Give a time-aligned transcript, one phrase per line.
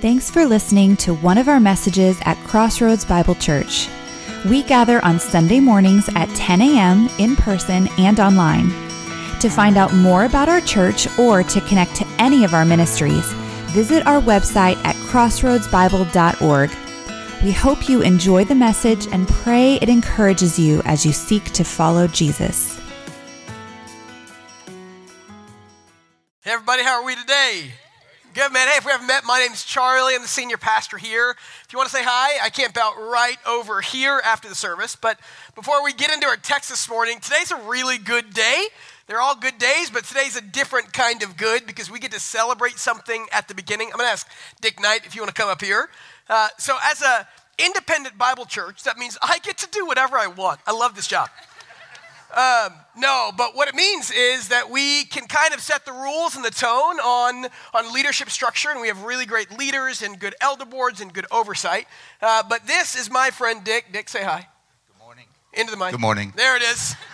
[0.00, 3.88] Thanks for listening to one of our messages at Crossroads Bible Church.
[4.48, 7.08] We gather on Sunday mornings at 10 a.m.
[7.18, 8.68] in person and online.
[9.40, 13.26] To find out more about our church or to connect to any of our ministries,
[13.72, 16.70] visit our website at crossroadsbible.org.
[17.42, 21.64] We hope you enjoy the message and pray it encourages you as you seek to
[21.64, 22.80] follow Jesus.
[26.42, 27.72] Hey, everybody, how are we today?
[28.34, 28.68] Good, man.
[28.68, 30.14] Hey, if we haven't met, my name's Charlie.
[30.14, 31.34] I'm the senior pastor here.
[31.64, 34.94] If you want to say hi, I camp out right over here after the service.
[34.94, 35.18] But
[35.54, 38.66] before we get into our text this morning, today's a really good day.
[39.06, 42.20] They're all good days, but today's a different kind of good because we get to
[42.20, 43.88] celebrate something at the beginning.
[43.88, 44.28] I'm going to ask
[44.60, 45.88] Dick Knight if you want to come up here.
[46.28, 47.26] Uh, so, as a
[47.58, 50.60] independent Bible church, that means I get to do whatever I want.
[50.66, 51.30] I love this job.
[52.34, 56.36] Um, no, but what it means is that we can kind of set the rules
[56.36, 60.34] and the tone on, on leadership structure, and we have really great leaders and good
[60.40, 61.86] elder boards and good oversight.
[62.20, 63.86] Uh, but this is my friend Dick.
[63.92, 64.46] Dick, say hi.
[64.88, 65.24] Good morning.
[65.54, 65.92] Into the mic.
[65.92, 66.32] Good morning.
[66.36, 66.94] There it is.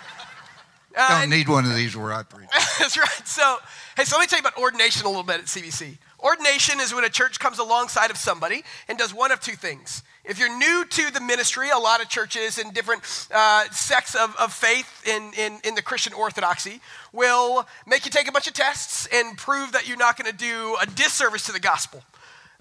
[0.97, 2.49] Uh, Don't need one of these where I preach.
[2.79, 3.09] That's right.
[3.25, 3.57] So,
[3.97, 5.99] hey, so let me tell you about ordination a little bit at CBC.
[6.21, 10.05] Ordination is when a church comes alongside of somebody and does one of two things.
[10.25, 14.35] If you're new to the ministry, a lot of churches and different uh, sects of,
[14.37, 16.81] of faith in, in, in the Christian orthodoxy
[17.13, 20.37] will make you take a bunch of tests and prove that you're not going to
[20.37, 22.03] do a disservice to the gospel.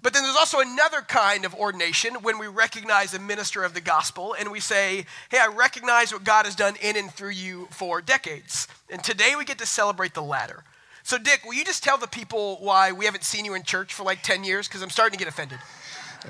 [0.01, 3.79] But then there's also another kind of ordination when we recognize a minister of the
[3.79, 7.69] gospel and we say, hey, I recognize what God has done in and through you
[7.71, 8.67] for decades.
[8.89, 10.65] And today we get to celebrate the latter.
[11.03, 13.93] So, Dick, will you just tell the people why we haven't seen you in church
[13.93, 14.67] for like 10 years?
[14.67, 15.59] Because I'm starting to get offended.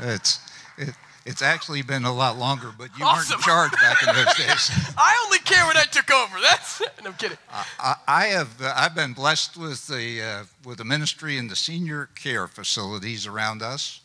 [0.02, 0.40] It's,
[0.78, 0.94] it,
[1.26, 3.36] it's actually been a lot longer, but you Awesome.
[3.38, 4.72] weren't in charge back in those days.
[4.98, 6.36] I only care when I took over.
[6.42, 7.38] That's, no, I'm kidding.
[7.80, 11.56] I, I have uh, I've been blessed with the uh, with the ministry and the
[11.56, 14.02] senior care facilities around us.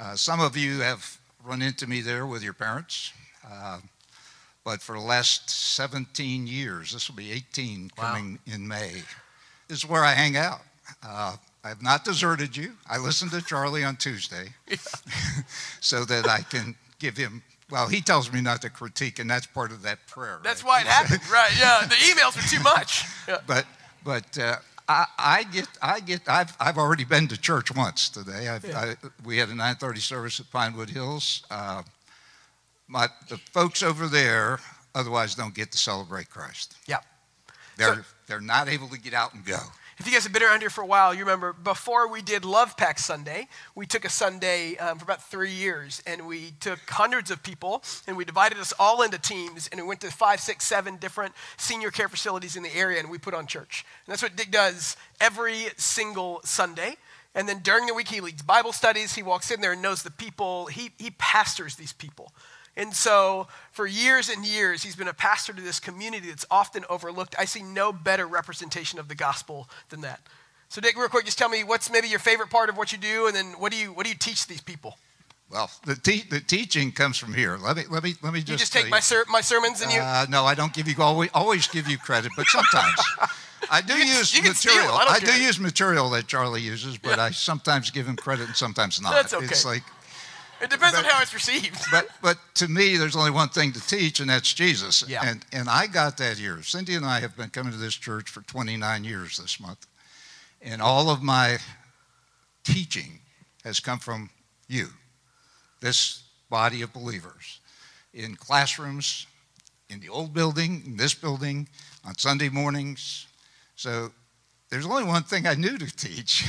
[0.00, 3.12] Uh, some of you have run into me there with your parents,
[3.50, 3.78] uh,
[4.64, 8.04] but for the last 17 years, this will be 18 Wow.
[8.12, 9.02] coming in May.
[9.68, 10.60] Is where I hang out.
[11.64, 12.72] I have not deserted you.
[12.88, 14.54] I listened to Charlie on Tuesday,
[15.80, 17.42] so that I can give him.
[17.70, 20.40] Well, he tells me not to critique, and that's part of that prayer.
[20.42, 20.68] That's right?
[20.68, 21.20] why it happened.
[21.32, 21.80] Right, yeah.
[21.86, 23.04] The emails were too much.
[23.28, 23.38] Yeah.
[23.46, 23.66] but
[24.04, 24.56] but uh,
[24.88, 28.48] I, I get I get I've I've already been to church once today.
[28.48, 28.94] I've, Yeah.
[29.02, 31.42] I, we had a 9:30 service at Pinewood Hills.
[31.50, 31.82] Uh,
[32.86, 34.60] my the folks over there
[34.94, 36.76] otherwise don't get to celebrate Christ.
[36.86, 37.00] Yeah.
[37.76, 39.58] They're So- they're not able to get out and go.
[40.00, 42.44] If you guys have been around here for a while, you remember before we did
[42.44, 46.78] Love Pack Sunday, we took a Sunday um, for about three years, and we took
[46.88, 50.38] hundreds of people, and we divided us all into teams, and we went to five,
[50.38, 53.84] six, seven different senior care facilities in the area, and we put on church.
[54.06, 56.94] And that's what Dick does every single Sunday.
[57.34, 59.16] And then during the week, he leads Bible studies.
[59.16, 60.66] He walks in there and knows the people.
[60.66, 62.32] He, he pastors these people.
[62.78, 66.84] And so, for years and years, he's been a pastor to this community that's often
[66.88, 67.34] overlooked.
[67.36, 70.20] I see no better representation of the gospel than that.
[70.68, 72.98] So, Dick, real quick, just tell me what's maybe your favorite part of what you
[72.98, 74.96] do, and then what do you what do you teach these people?
[75.50, 77.56] Well, the te- the teaching comes from here.
[77.56, 79.90] Let me let me let me just You just take my ser- my sermons and
[79.90, 79.98] you.
[80.00, 83.00] Uh, no, I don't give you always always give you credit, but sometimes
[83.70, 84.94] I do can- use you can steal, material.
[84.98, 87.24] I I, do use material that Charlie uses, but Yeah.
[87.24, 89.12] I sometimes give him credit and sometimes not.
[89.12, 89.46] That's okay.
[89.46, 89.82] It's like,
[90.60, 91.78] it depends on how it's received.
[91.90, 95.04] but but to me, there's only one thing to teach, and that's Jesus.
[95.08, 95.22] Yeah.
[95.24, 96.62] And and I got that here.
[96.62, 99.86] Cindy and I have been coming to this church for 29 years this month,
[100.62, 101.58] and all of my
[102.64, 103.20] teaching
[103.64, 104.30] has come from
[104.68, 104.88] you,
[105.80, 107.60] this body of believers,
[108.14, 109.26] in classrooms,
[109.90, 111.68] in the old building, in this building,
[112.04, 113.26] on Sunday mornings.
[113.76, 114.10] So
[114.70, 116.44] there's only one thing I knew to teach.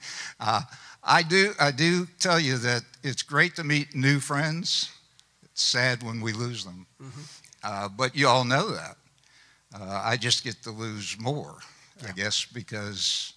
[0.40, 0.62] uh,
[1.04, 4.90] I do, I do tell you that it's great to meet new friends.
[5.42, 6.86] It's sad when we lose them,
[7.64, 8.96] uh, but you all know that.
[9.74, 11.56] Uh, I just get to lose more,
[12.06, 13.34] I guess, because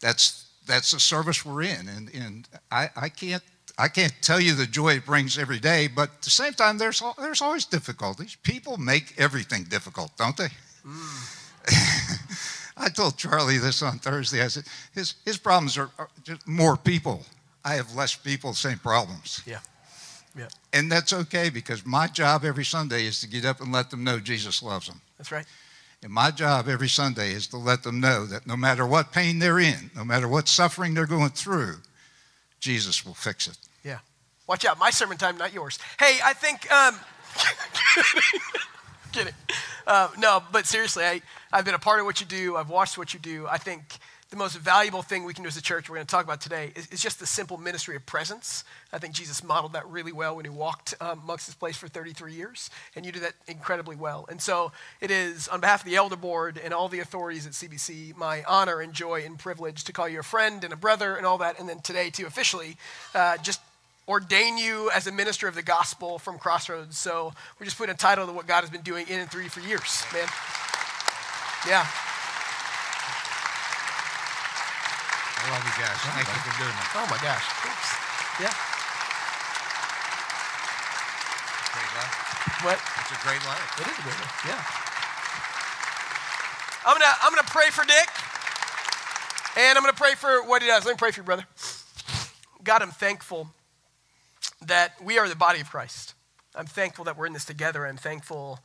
[0.00, 3.42] that's that's the service we're in, and and I, I can't
[3.78, 6.78] I can't tell you the joy it brings every day, but at the same time,
[6.78, 8.36] there's there's always difficulties.
[8.42, 10.48] People make everything difficult, don't they?
[12.78, 14.42] I told Charlie this on Thursday.
[14.42, 14.64] I said
[14.94, 17.24] his his problems are, are just more people.
[17.64, 19.42] I have less people, same problems.
[19.46, 19.58] Yeah.
[20.36, 20.48] Yeah.
[20.72, 24.04] And that's okay because my job every Sunday is to get up and let them
[24.04, 25.00] know Jesus loves them.
[25.16, 25.46] That's right.
[26.02, 29.40] And my job every Sunday is to let them know that no matter what pain
[29.40, 31.76] they're in, no matter what suffering they're going through,
[32.60, 33.58] Jesus will fix it.
[33.82, 33.98] Yeah.
[34.46, 34.78] Watch out.
[34.78, 35.78] My sermon time, not yours.
[35.98, 36.70] Hey, I think.
[36.70, 36.94] Um,
[39.12, 39.34] kidding.
[39.88, 42.56] Uh, no, but seriously, I, I've been a part of what you do.
[42.58, 43.46] I've watched what you do.
[43.48, 43.82] I think
[44.28, 46.42] the most valuable thing we can do as a church, we're going to talk about
[46.42, 48.64] today, is, is just the simple ministry of presence.
[48.92, 51.88] I think Jesus modeled that really well when he walked um, amongst this place for
[51.88, 54.26] 33 years, and you do that incredibly well.
[54.28, 57.52] And so it is, on behalf of the elder board and all the authorities at
[57.52, 61.16] CBC, my honor and joy and privilege to call you a friend and a brother
[61.16, 62.76] and all that, and then today, too, officially,
[63.14, 63.62] uh, just
[64.08, 66.96] ordain you as a minister of the gospel from Crossroads.
[66.98, 69.42] So we're just putting a title to what God has been doing in and through
[69.42, 70.26] you for years, man.
[71.68, 71.84] Yeah.
[75.36, 75.96] I love you guys.
[76.16, 76.88] Thank you for doing it.
[76.96, 77.44] Oh my gosh.
[77.68, 77.88] Oops.
[78.40, 78.54] Yeah.
[81.76, 82.14] Great life.
[82.64, 82.78] What?
[82.80, 83.60] It's a great life.
[83.80, 84.32] It is a great one.
[84.48, 84.62] Yeah.
[86.86, 88.08] I'm gonna I'm gonna pray for Dick,
[89.58, 90.86] and I'm gonna pray for what he does.
[90.86, 91.44] Let me pray for you, brother.
[92.64, 93.48] God, I'm thankful
[94.66, 96.14] that we are the body of Christ.
[96.54, 97.86] I'm thankful that we're in this together.
[97.86, 98.60] I'm thankful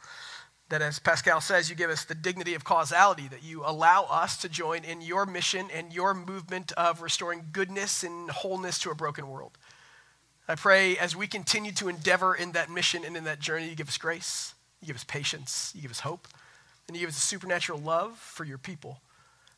[0.69, 4.37] that, as Pascal says, you give us the dignity of causality, that you allow us
[4.37, 8.95] to join in your mission and your movement of restoring goodness and wholeness to a
[8.95, 9.57] broken world.
[10.47, 13.75] I pray as we continue to endeavor in that mission and in that journey, you
[13.75, 16.27] give us grace, you give us patience, you give us hope,
[16.87, 18.99] and you give us a supernatural love for your people.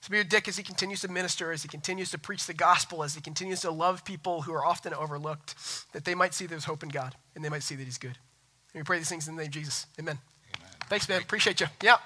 [0.06, 2.54] So be with Dick as he continues to minister, as he continues to preach the
[2.54, 5.56] gospel, as he continues to love people who are often overlooked,
[5.94, 8.16] that they might see there's hope in God and they might see that he's good.
[8.74, 9.88] And we pray these things in the name of Jesus.
[10.00, 10.20] Amen.
[10.58, 10.70] Amen.
[10.90, 11.24] Thanks, man.
[11.24, 11.66] Appreciate you.
[11.82, 11.98] Yeah.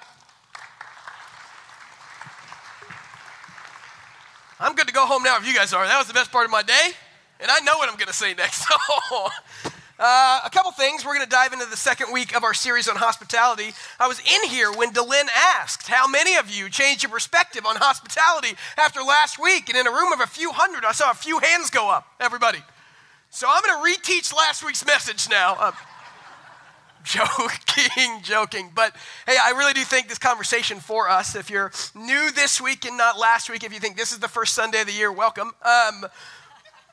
[4.58, 5.86] I'm good to go home now if you guys are.
[5.86, 6.92] That was the best part of my day,
[7.38, 8.66] and I know what I'm going to say next.
[10.00, 11.04] uh, a couple things.
[11.04, 13.74] We're going to dive into the second week of our series on hospitality.
[14.00, 17.76] I was in here when Delin asked how many of you changed your perspective on
[17.76, 21.14] hospitality after last week, and in a room of a few hundred, I saw a
[21.14, 22.06] few hands go up.
[22.18, 22.60] Everybody.
[23.28, 25.56] So I'm going to reteach last week's message now.
[25.60, 25.72] Uh,
[27.04, 28.70] joking, joking.
[28.74, 28.96] But
[29.26, 32.96] hey, I really do think this conversation for us, if you're new this week and
[32.96, 35.52] not last week, if you think this is the first Sunday of the year, welcome.
[35.62, 36.06] Um,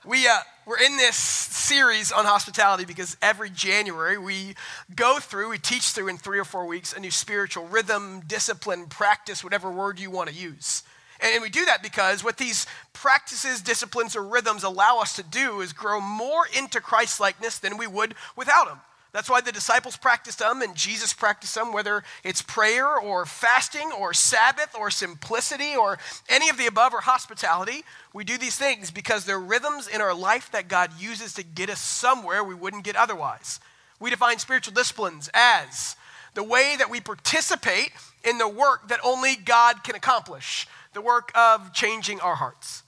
[0.06, 4.54] we, uh, we're in this series on hospitality because every January we
[4.94, 8.88] go through, we teach through in three or four weeks a new spiritual rhythm, discipline,
[8.88, 10.84] practice, whatever word you want to use.
[11.22, 15.62] And we do that because what these practices, disciplines, or rhythms allow us to do
[15.62, 18.80] is grow more into Christ likeness than we would without them.
[19.14, 23.92] That's why the disciples practiced them and Jesus practiced them, whether it's prayer or fasting
[23.98, 25.98] or Sabbath or simplicity or
[26.30, 27.84] any of the above or hospitality.
[28.14, 31.70] We do these things because they're rhythms in our life that God uses to get
[31.70, 33.60] us somewhere we wouldn't get otherwise.
[34.00, 35.96] We define spiritual disciplines as
[36.36, 37.92] the way that we participate
[38.24, 42.84] in the work that only God can accomplish, the work of changing our hearts.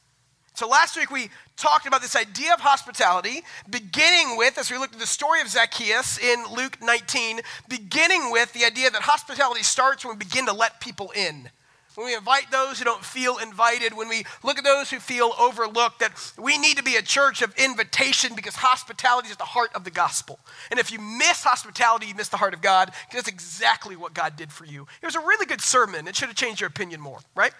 [0.59, 4.93] So last week we talked about this idea of hospitality, beginning with, as we looked
[4.93, 7.39] at the story of Zacchaeus in Luke 19,
[7.69, 11.49] beginning with the idea that hospitality starts when we begin to let people in.
[11.95, 15.31] When we invite those who don't feel invited, when we look at those who feel
[15.39, 19.71] overlooked, that we need to be a church of invitation because hospitality is the heart
[19.73, 20.39] of the gospel.
[20.71, 24.13] And if you miss hospitality, you miss the heart of God, because that's exactly what
[24.13, 24.87] God did for you.
[25.01, 26.05] It was a really good sermon.
[26.05, 27.53] It should have changed your opinion more, right?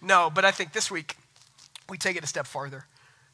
[0.00, 1.14] No, but I think this week
[1.88, 2.86] we take it a step farther.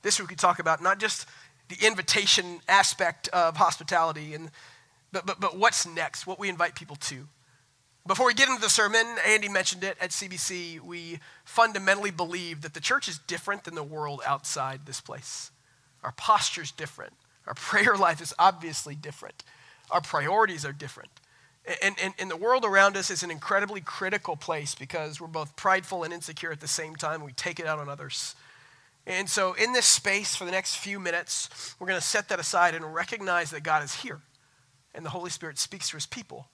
[0.02, 1.26] This week we talk about not just
[1.68, 4.50] the invitation aspect of hospitality, and,
[5.12, 7.28] but, but, but what's next, what we invite people to.
[8.06, 12.74] Before we get into the sermon, Andy mentioned it at CBC, we fundamentally believe that
[12.74, 15.52] the church is different than the world outside this place.
[16.02, 17.12] Our posture is different.
[17.46, 19.44] Our prayer life is obviously different.
[19.90, 21.10] Our priorities are different.
[21.80, 25.54] And, and, and, the world around us is an incredibly critical place because we're both
[25.54, 27.22] prideful and insecure at the same time.
[27.22, 28.34] We take it out on others.
[29.06, 32.38] And so, in this space for the next few minutes, we're going to set that
[32.38, 34.20] aside and recognize that God is here.
[34.94, 36.46] And the Holy Spirit speaks to his people,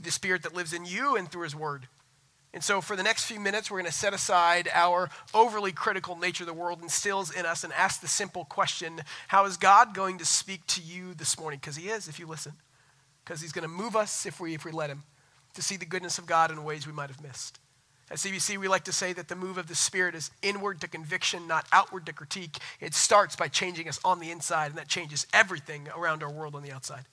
[0.00, 1.88] the Spirit that lives in you and through his word.
[2.52, 6.16] And so, for the next few minutes, we're going to set aside our overly critical
[6.16, 10.18] nature the world instills in us and ask the simple question How is God going
[10.18, 11.58] to speak to you this morning?
[11.58, 12.52] Because he is, if you listen.
[13.24, 15.02] Because he's going to move us if we, if we let him
[15.54, 17.58] to see the goodness of God in ways we might have missed.
[18.10, 20.88] At CBC, we like to say that the move of the Spirit is inward to
[20.88, 22.58] conviction, not outward to critique.
[22.78, 26.54] It starts by changing us on the inside, and that changes everything around our world
[26.54, 27.04] on the outside.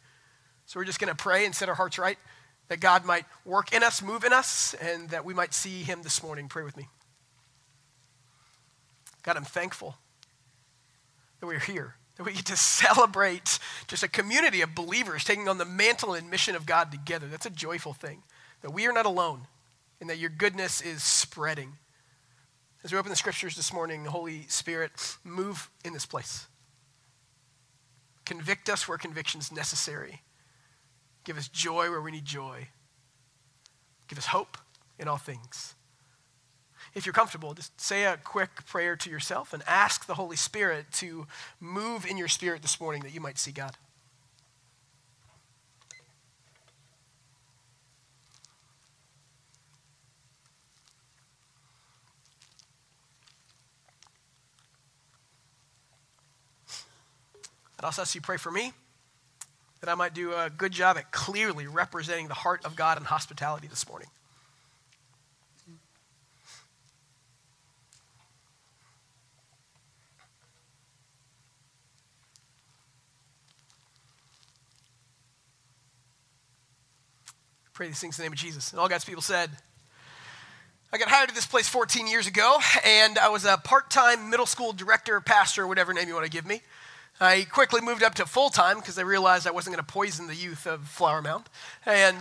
[0.65, 2.17] So we're just going to pray and set our hearts right
[2.67, 6.03] that God might work in us, move in us, and that we might see Him
[6.03, 6.47] this morning.
[6.47, 6.87] Pray with me.
[9.23, 9.97] God, I'm thankful
[11.39, 15.57] that we're here, that we get to celebrate just a community of believers taking on
[15.57, 17.27] the mantle and mission of God together.
[17.27, 18.23] That's a joyful thing,
[18.61, 19.47] that we are not alone
[20.01, 21.77] and that your goodness is spreading.
[22.83, 26.47] As we open the scriptures this morning, Holy Spirit, move in this place.
[28.25, 30.21] Convict us where conviction is necessary.
[31.23, 32.67] Give us joy where we need joy.
[34.07, 34.57] Give us hope
[34.97, 35.75] in all things.
[36.95, 40.87] if you're comfortable, just say a quick prayer to yourself and ask the Holy Spirit
[40.93, 41.27] to
[41.59, 43.77] move in your spirit this morning that you might see God.
[57.81, 58.73] I'd also ask you pray for me
[59.79, 63.07] that I might do a good job at clearly representing the heart of God and
[63.07, 64.07] hospitality this morning.
[77.73, 78.69] Pray these things in the name of Jesus.
[78.69, 79.49] And all God's people said,
[80.93, 84.29] I got hired at this place 14 years ago, and I was a part time
[84.29, 86.61] middle school director, pastor, whatever name you want to give me.
[87.21, 90.25] I quickly moved up to full time because I realized I wasn't going to poison
[90.25, 91.45] the youth of Flower Mound.
[91.85, 92.17] And,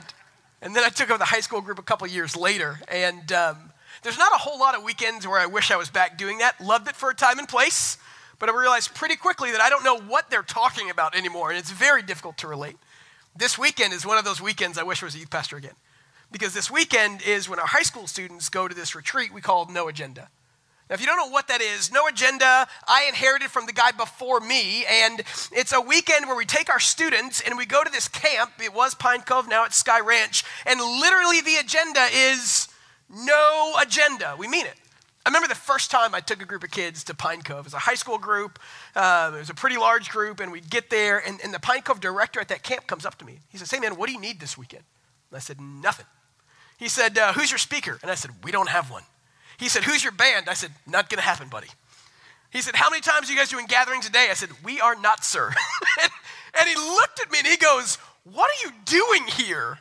[0.61, 2.81] and then I took over the high school group a couple years later.
[2.87, 6.19] And um, there's not a whole lot of weekends where I wish I was back
[6.19, 6.61] doing that.
[6.61, 7.97] Loved it for a time and place,
[8.39, 11.59] but I realized pretty quickly that I don't know what they're talking about anymore, and
[11.59, 12.77] it's very difficult to relate.
[13.35, 15.77] This weekend is one of those weekends I wish I was a youth pastor again.
[16.31, 19.65] Because this weekend is when our high school students go to this retreat we call
[19.65, 20.29] No Agenda.
[20.91, 23.93] Now, if you don't know what that is, no agenda, I inherited from the guy
[23.93, 25.21] before me, and
[25.53, 28.55] it's a weekend where we take our students and we go to this camp.
[28.63, 32.69] It was Pine Cove, now it's Sky Ranch, and literally the agenda is
[33.09, 34.35] no agenda.
[34.37, 34.75] We mean it.
[35.25, 37.61] I remember the first time I took a group of kids to Pine Cove.
[37.61, 38.59] It was a high school group.
[38.97, 41.83] Uh, it was a pretty large group, and we'd get there, and, and the Pine
[41.83, 43.39] Cove director at that camp comes up to me.
[43.51, 44.83] He says, Hey, man, what do you need this weekend?
[45.31, 46.07] And I said, Nothing.
[46.79, 48.01] He said, uh, Who's your speaker?
[48.03, 49.05] And I said, We don't have one.
[49.61, 50.49] He said, Who's your band?
[50.49, 51.69] I said, Not to happen, buddy.
[52.51, 54.29] He said, How many times are you guys doing gatherings a day?
[54.31, 55.53] I said, We are not, sir.
[56.03, 56.11] and,
[56.59, 59.79] and he looked at me and he goes, What are you doing here?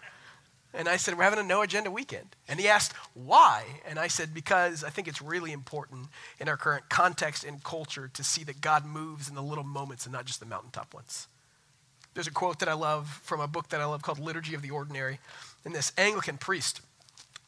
[0.74, 2.36] And I said, We're having a no agenda weekend.
[2.50, 3.64] And he asked, Why?
[3.88, 6.08] And I said, Because I think it's really important
[6.40, 10.06] in our current context and culture to see that God moves in the little moments
[10.06, 11.30] and not just the mountaintop ones.
[12.16, 14.62] There's a quote that I love from a book that I love called Liturgy of
[14.62, 15.20] the Ordinary.
[15.64, 16.82] And this Anglican priest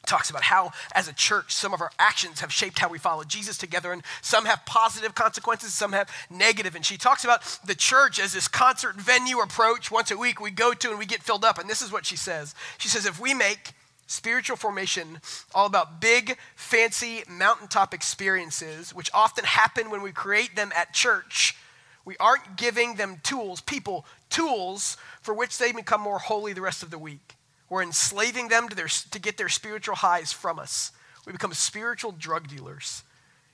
[0.06, 3.24] talks about how, as a church, some of our actions have shaped how we follow
[3.24, 6.74] Jesus together, and some have positive consequences, some have negative.
[6.74, 10.50] And she talks about the church as this concert venue approach once a week we
[10.50, 11.58] go to and we get filled up.
[11.58, 13.72] And this is what she says She says, if we make
[14.06, 15.18] spiritual formation
[15.54, 21.56] all about big, fancy, mountaintop experiences, which often happen when we create them at church,
[22.04, 26.82] we aren't giving them tools, people, tools for which they become more holy the rest
[26.82, 27.36] of the week.
[27.72, 30.92] We're enslaving them to, their, to get their spiritual highs from us.
[31.24, 33.02] We become spiritual drug dealers.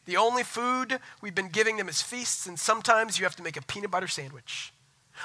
[0.07, 3.57] The only food we've been giving them is feasts, and sometimes you have to make
[3.57, 4.73] a peanut butter sandwich.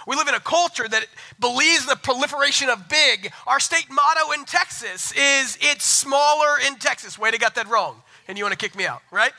[0.05, 1.07] We live in a culture that
[1.39, 3.31] believes the proliferation of big.
[3.47, 7.17] Our state motto in Texas is it's smaller in Texas.
[7.17, 7.99] Way to get that wrong.
[8.27, 9.33] And you want to kick me out, right?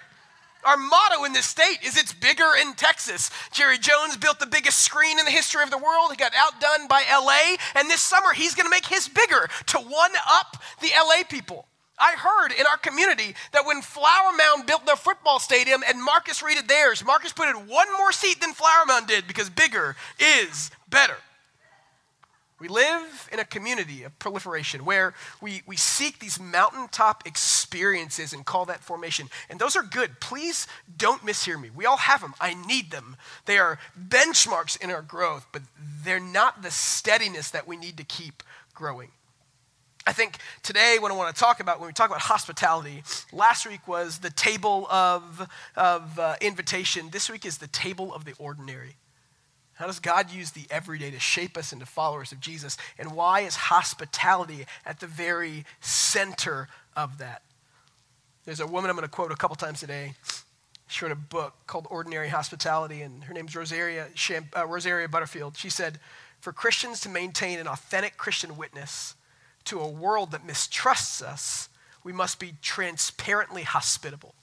[0.65, 3.31] Our motto in this state is it's bigger in Texas.
[3.53, 6.11] Jerry Jones built the biggest screen in the history of the world.
[6.11, 9.79] He got outdone by LA, and this summer he's going to make his bigger to
[9.79, 11.67] one up the LA people.
[11.99, 16.43] I heard in our community that when Flower Mound built their football stadium and Marcus
[16.43, 20.71] redid theirs, Marcus put in one more seat than Flower Mound did because bigger is
[20.89, 21.17] better.
[22.61, 28.47] We live in a community of proliferation where we, we seek these mountaintop experiences and
[28.47, 29.29] call that formation.
[29.51, 30.21] And those are good.
[30.21, 31.71] Please don't mishear me.
[31.75, 32.35] We all have them.
[32.41, 33.17] I need them.
[33.47, 35.63] They are benchmarks in our growth, but
[36.05, 39.11] they're not the steadiness that we need to keep growing.
[40.07, 43.67] I think today, what I want to talk about, when we talk about hospitality, last
[43.67, 47.09] week was the table of, of uh, invitation.
[47.11, 48.97] This week is the table of the ordinary.
[49.75, 52.77] How does God use the everyday to shape us into followers of Jesus?
[52.99, 57.43] And why is hospitality at the very center of that?
[58.45, 60.15] There's a woman I'm going to quote a couple times today.
[60.87, 64.09] She wrote a book called Ordinary Hospitality, and her name's Rosaria,
[64.57, 65.57] uh, Rosaria Butterfield.
[65.57, 65.99] She said,
[66.41, 69.15] For Christians to maintain an authentic Christian witness
[69.65, 71.69] to a world that mistrusts us,
[72.05, 74.35] we must be transparently hospitable.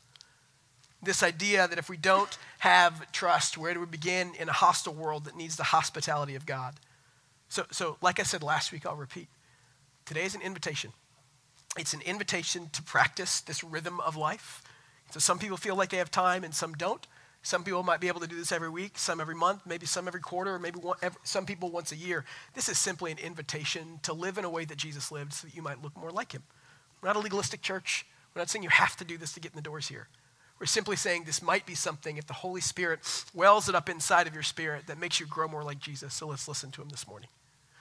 [1.04, 4.94] This idea that if we don't have trust, where do we begin in a hostile
[4.94, 6.76] world that needs the hospitality of God?
[7.50, 9.28] So, so like I said last week, I'll repeat.
[10.06, 10.92] Today is an invitation.
[11.78, 14.62] It's an invitation to practice this rhythm of life.
[15.12, 17.06] So some people feel like they have time and some don't.
[17.44, 20.08] Some people might be able to do this every week, some every month, maybe some
[20.08, 22.24] every quarter, or maybe one, every, some people once a year.
[22.54, 25.56] This is simply an invitation to live in a way that Jesus lived so that
[25.56, 26.44] you might look more like him.
[27.02, 28.06] We're not a legalistic church.
[28.36, 30.08] We're not saying you have to do this to get in the doors here.
[30.62, 33.00] We're simply saying this might be something if the Holy Spirit
[33.34, 36.14] wells it up inside of your spirit that makes you grow more like Jesus.
[36.14, 37.30] So let's listen to him this morning.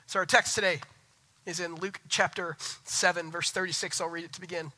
[0.06, 0.80] So our text today
[1.44, 4.00] is in Luke chapter 7, verse 36.
[4.00, 4.72] I'll read it to begin.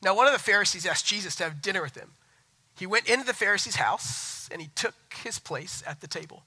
[0.00, 2.12] Now, one of the Pharisees asked Jesus to have dinner with him.
[2.78, 4.94] He went into the Pharisee's house and he took
[5.24, 6.44] his place at the table.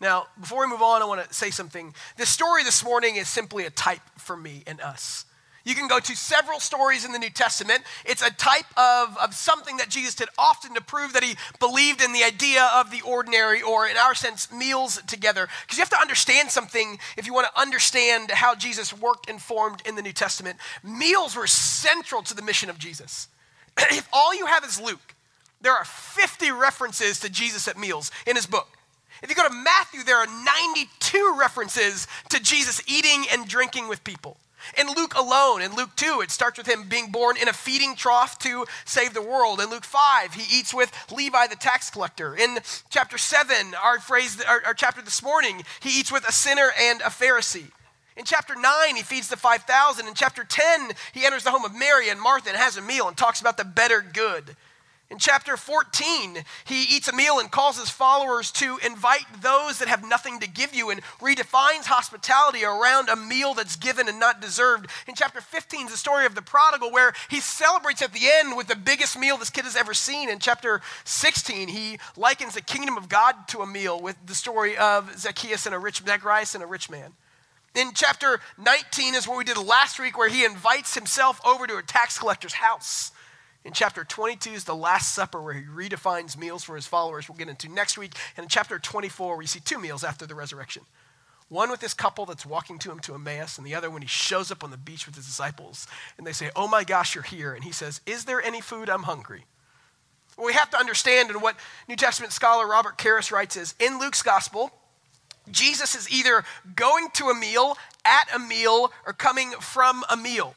[0.00, 1.92] Now, before we move on, I want to say something.
[2.16, 5.26] This story this morning is simply a type for me and us.
[5.64, 7.82] You can go to several stories in the New Testament.
[8.04, 12.02] It's a type of, of something that Jesus did often to prove that he believed
[12.02, 15.48] in the idea of the ordinary, or in our sense, meals together.
[15.62, 19.40] Because you have to understand something if you want to understand how Jesus worked and
[19.40, 20.58] formed in the New Testament.
[20.82, 23.28] Meals were central to the mission of Jesus.
[23.78, 25.14] if all you have is Luke,
[25.60, 28.68] there are 50 references to Jesus at meals in his book.
[29.22, 34.02] If you go to Matthew, there are 92 references to Jesus eating and drinking with
[34.02, 34.36] people.
[34.78, 37.94] In Luke alone, in Luke 2, it starts with him being born in a feeding
[37.94, 39.60] trough to save the world.
[39.60, 42.34] In Luke 5, he eats with Levi the tax collector.
[42.36, 42.58] In
[42.90, 47.00] chapter 7, our phrase, our, our chapter this morning, he eats with a sinner and
[47.00, 47.70] a Pharisee.
[48.16, 50.06] In chapter 9, he feeds the 5,000.
[50.06, 53.08] In chapter 10, he enters the home of Mary and Martha and has a meal
[53.08, 54.56] and talks about the better good.
[55.12, 59.88] In chapter 14, he eats a meal and calls his followers to invite those that
[59.88, 64.40] have nothing to give you and redefines hospitality around a meal that's given and not
[64.40, 64.86] deserved.
[65.06, 68.56] In chapter 15 is the story of the prodigal, where he celebrates at the end
[68.56, 70.30] with the biggest meal this kid has ever seen.
[70.30, 74.78] In chapter 16, he likens the kingdom of God to a meal with the story
[74.78, 77.12] of Zacchaeus and a rich Zacharias and a rich man.
[77.74, 81.76] In chapter 19 is what we did last week, where he invites himself over to
[81.76, 83.12] a tax collector's house.
[83.64, 87.28] In chapter 22 is the Last Supper, where he redefines meals for his followers.
[87.28, 88.14] We'll get into next week.
[88.36, 90.82] And in chapter 24, we see two meals after the resurrection
[91.52, 94.08] one with this couple that's walking to him to Emmaus, and the other when he
[94.08, 95.86] shows up on the beach with his disciples.
[96.16, 97.52] And they say, Oh my gosh, you're here.
[97.52, 98.88] And he says, Is there any food?
[98.88, 99.44] I'm hungry.
[100.42, 101.56] We have to understand, and what
[101.88, 104.72] New Testament scholar Robert Karris writes is in Luke's gospel,
[105.50, 106.42] Jesus is either
[106.74, 107.76] going to a meal,
[108.06, 110.54] at a meal, or coming from a meal.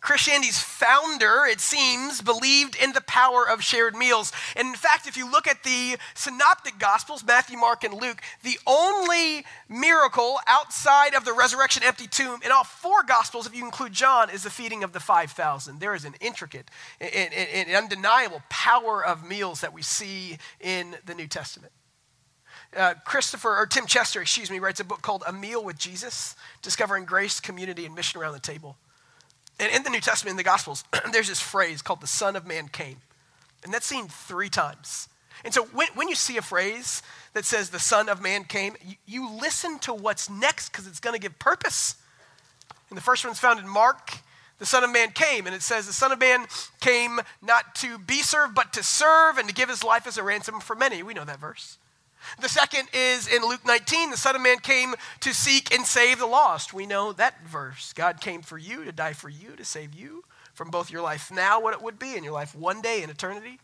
[0.00, 4.32] Christianity's founder, it seems, believed in the power of shared meals.
[4.54, 8.58] And in fact, if you look at the synoptic gospels, Matthew, Mark, and Luke, the
[8.66, 13.92] only miracle outside of the resurrection empty tomb in all four gospels, if you include
[13.92, 15.80] John, is the feeding of the 5,000.
[15.80, 20.96] There is an intricate and, and, and undeniable power of meals that we see in
[21.06, 21.72] the New Testament.
[22.76, 26.36] Uh, Christopher, or Tim Chester, excuse me, writes a book called A Meal with Jesus,
[26.62, 28.76] Discovering Grace, Community, and Mission Around the Table.
[29.60, 32.46] And in the New Testament, in the Gospels, there's this phrase called the Son of
[32.46, 32.98] Man came.
[33.64, 35.08] And that's seen three times.
[35.44, 38.76] And so when, when you see a phrase that says the Son of Man came,
[38.84, 41.96] you, you listen to what's next because it's going to give purpose.
[42.88, 44.18] And the first one's found in Mark.
[44.58, 46.46] The Son of Man came, and it says, The Son of Man
[46.80, 50.22] came not to be served, but to serve and to give his life as a
[50.22, 51.02] ransom for many.
[51.02, 51.78] We know that verse.
[52.40, 56.18] The second is in Luke 19, the Son of Man came to seek and save
[56.18, 56.72] the lost.
[56.72, 57.92] We know that verse.
[57.92, 61.30] God came for you, to die for you, to save you from both your life
[61.30, 63.60] now, what it would be, and your life one day in eternity.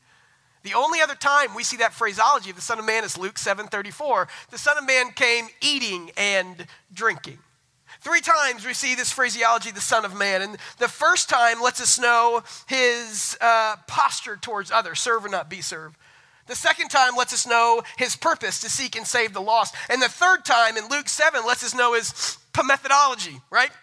[0.63, 3.37] The only other time we see that phraseology of the Son of Man is Luke
[3.37, 4.29] 7:34.
[4.51, 7.39] The Son of Man came eating and drinking.
[8.01, 10.43] Three times we see this phraseology, the Son of Man.
[10.43, 15.51] And the first time lets us know his uh, posture towards others serve or not
[15.51, 15.97] be served.
[16.47, 19.75] The second time lets us know his purpose to seek and save the lost.
[19.89, 23.71] And the third time in Luke 7 lets us know his methodology, right?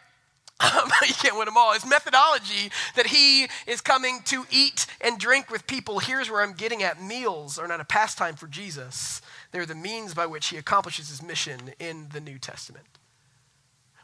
[0.63, 1.73] Um, you can't win them all.
[1.73, 5.97] His methodology that he is coming to eat and drink with people.
[5.97, 10.13] Here's where I'm getting at meals are not a pastime for Jesus, they're the means
[10.13, 12.85] by which he accomplishes his mission in the New Testament.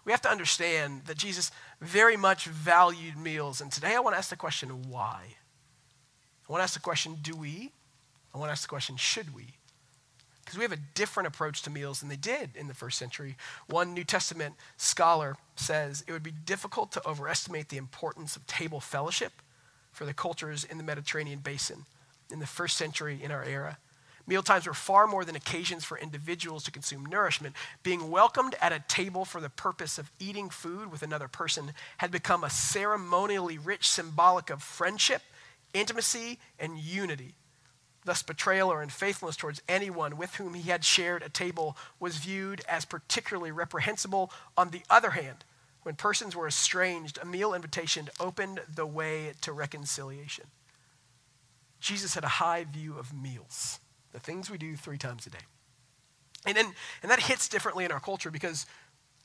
[0.03, 3.61] We have to understand that Jesus very much valued meals.
[3.61, 5.21] And today I want to ask the question why?
[6.47, 7.71] I want to ask the question do we?
[8.37, 9.55] I want to ask the question should we?
[10.45, 13.35] Because we have a different approach to meals than they did in the first century.
[13.65, 18.79] One New Testament scholar says it would be difficult to overestimate the importance of table
[18.79, 19.33] fellowship
[19.91, 21.85] for the cultures in the Mediterranean basin
[22.31, 23.79] in the first century in our era.
[24.27, 27.55] Mealtimes were far more than occasions for individuals to consume nourishment.
[27.81, 32.11] Being welcomed at a table for the purpose of eating food with another person had
[32.11, 35.23] become a ceremonially rich symbolic of friendship,
[35.73, 37.33] intimacy, and unity.
[38.07, 42.61] Thus, betrayal or unfaithfulness towards anyone with whom he had shared a table was viewed
[42.65, 44.31] as particularly reprehensible.
[44.57, 45.43] On the other hand,
[45.83, 50.45] when persons were estranged, a meal invitation opened the way to reconciliation.
[51.81, 53.81] Jesus had a high view of meals,
[54.13, 55.45] the things we do three times a day.
[56.45, 58.65] And, then, and that hits differently in our culture because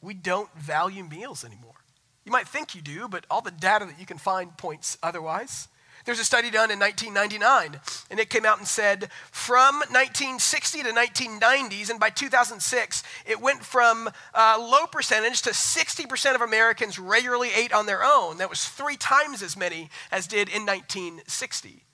[0.01, 1.85] we don't value meals anymore.
[2.25, 5.69] You might think you do, but all the data that you can find points otherwise.
[6.05, 10.91] There's a study done in 1999, and it came out and said from 1960 to
[10.91, 17.51] 1990s, and by 2006, it went from a low percentage to 60% of Americans regularly
[17.55, 18.39] ate on their own.
[18.39, 21.85] That was three times as many as did in 1960.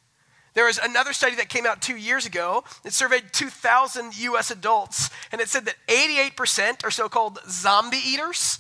[0.55, 5.11] There was another study that came out two years ago that surveyed 2,000 US adults,
[5.31, 8.59] and it said that 88% are so called zombie eaters.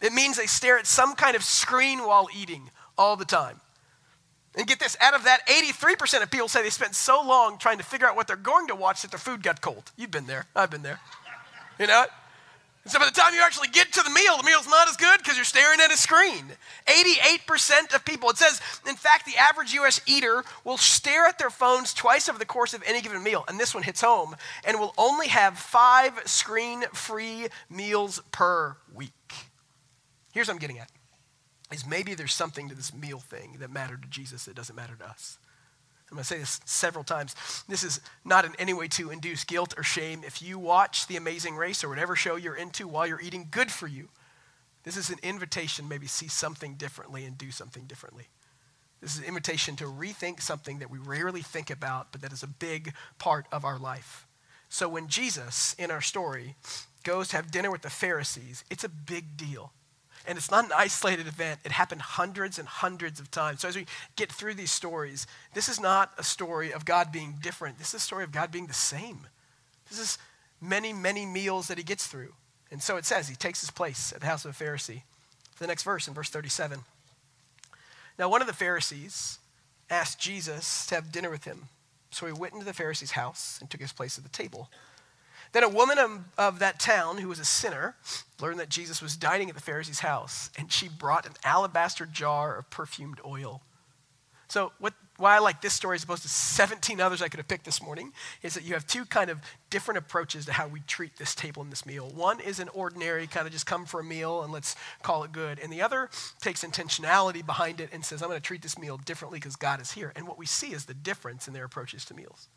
[0.00, 3.60] It means they stare at some kind of screen while eating all the time.
[4.58, 7.78] And get this, out of that, 83% of people say they spent so long trying
[7.78, 9.92] to figure out what they're going to watch that their food got cold.
[9.96, 10.46] You've been there.
[10.56, 10.98] I've been there.
[11.78, 12.06] You know?
[12.82, 14.96] And so by the time you actually get to the meal, the meal's not as
[14.96, 16.44] good because you're staring at a screen.
[16.86, 21.50] 88% of people, it says, in fact, the average US eater will stare at their
[21.50, 23.44] phones twice over the course of any given meal.
[23.46, 29.12] And this one hits home and will only have five screen free meals per week.
[30.32, 30.90] Here's what I'm getting at
[31.72, 34.96] is maybe there's something to this meal thing that mattered to Jesus that doesn't matter
[34.96, 35.38] to us.
[36.10, 37.34] I'm going to say this several times.
[37.68, 40.22] This is not in any way to induce guilt or shame.
[40.24, 43.70] If you watch The Amazing Race or whatever show you're into while you're eating, good
[43.70, 44.08] for you.
[44.84, 48.28] This is an invitation, maybe see something differently and do something differently.
[49.02, 52.42] This is an invitation to rethink something that we rarely think about, but that is
[52.42, 54.26] a big part of our life.
[54.70, 56.56] So when Jesus, in our story,
[57.04, 59.72] goes to have dinner with the Pharisees, it's a big deal.
[60.28, 61.60] And it's not an isolated event.
[61.64, 63.62] It happened hundreds and hundreds of times.
[63.62, 67.36] So as we get through these stories, this is not a story of God being
[67.42, 67.78] different.
[67.78, 69.20] This is a story of God being the same.
[69.88, 70.18] This is
[70.60, 72.34] many, many meals that he gets through.
[72.70, 75.02] And so it says he takes his place at the house of a Pharisee.
[75.58, 76.80] The next verse in verse 37.
[78.18, 79.38] Now, one of the Pharisees
[79.88, 81.68] asked Jesus to have dinner with him.
[82.10, 84.68] So he went into the Pharisee's house and took his place at the table.
[85.52, 87.96] Then a woman of, of, that town who was a sinner
[88.40, 92.56] learned that Jesus was dining at the Pharisee's house, and she brought an alabaster jar
[92.56, 93.62] of perfumed oil.
[94.48, 97.48] So, what, why I like this story as opposed to 17 others I could have
[97.48, 100.80] picked this morning is that you have two kind of different approaches to how we
[100.80, 102.10] treat this table and this meal.
[102.14, 105.32] One is an ordinary kind of just come for a meal and let's call it
[105.32, 105.58] good.
[105.58, 106.08] And the other
[106.40, 109.82] takes intentionality behind it and says, I'm going to treat this meal differently because God
[109.82, 110.12] is here.
[110.16, 112.48] And what we see is the difference in their approaches to meals.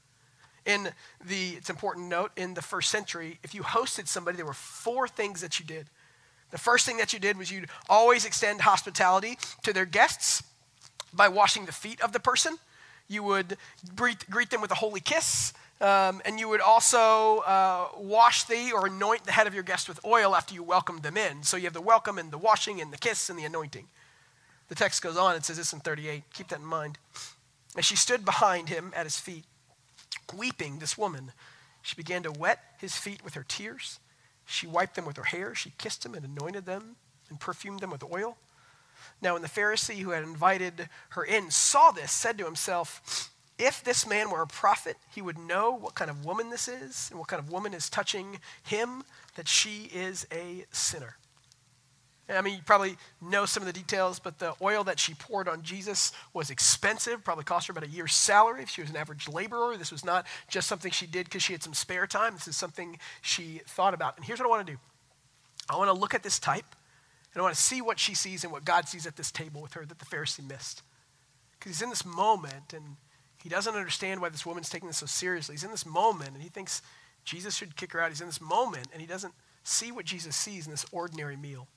[0.65, 0.89] In
[1.25, 5.07] the, it's important note, in the first century, if you hosted somebody, there were four
[5.07, 5.87] things that you did.
[6.51, 10.43] The first thing that you did was you'd always extend hospitality to their guests
[11.13, 12.57] by washing the feet of the person.
[13.07, 13.57] You would
[13.95, 15.53] greet, greet them with a holy kiss.
[15.79, 19.89] Um, and you would also uh, wash the or anoint the head of your guest
[19.89, 21.41] with oil after you welcomed them in.
[21.41, 23.87] So you have the welcome and the washing and the kiss and the anointing.
[24.69, 26.23] The text goes on and says this in 38.
[26.33, 26.99] Keep that in mind.
[27.75, 29.45] As she stood behind him at his feet,
[30.35, 31.31] weeping, this woman,
[31.81, 33.99] she began to wet his feet with her tears.
[34.45, 35.55] She wiped them with her hair.
[35.55, 36.95] She kissed them and anointed them
[37.29, 38.37] and perfumed them with oil.
[39.21, 43.83] Now, when the Pharisee who had invited her in saw this, said to himself, If
[43.83, 47.19] this man were a prophet, he would know what kind of woman this is and
[47.19, 49.03] what kind of woman is touching him,
[49.35, 51.17] that she is a sinner.
[52.29, 55.49] I mean, you probably know some of the details, but the oil that she poured
[55.49, 58.95] on Jesus was expensive, probably cost her about a year's salary if she was an
[58.95, 59.75] average laborer.
[59.75, 62.33] This was not just something she did because she had some spare time.
[62.33, 64.15] This is something she thought about.
[64.15, 64.79] And here's what I want to do
[65.69, 66.75] I want to look at this type,
[67.33, 69.61] and I want to see what she sees and what God sees at this table
[69.61, 70.83] with her that the Pharisee missed.
[71.59, 72.97] Because he's in this moment, and
[73.43, 75.53] he doesn't understand why this woman's taking this so seriously.
[75.53, 76.81] He's in this moment, and he thinks
[77.23, 78.09] Jesus should kick her out.
[78.09, 81.67] He's in this moment, and he doesn't see what Jesus sees in this ordinary meal.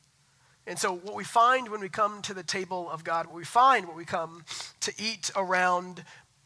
[0.66, 3.44] And so, what we find when we come to the table of God, what we
[3.44, 4.44] find when we come
[4.80, 6.02] to eat around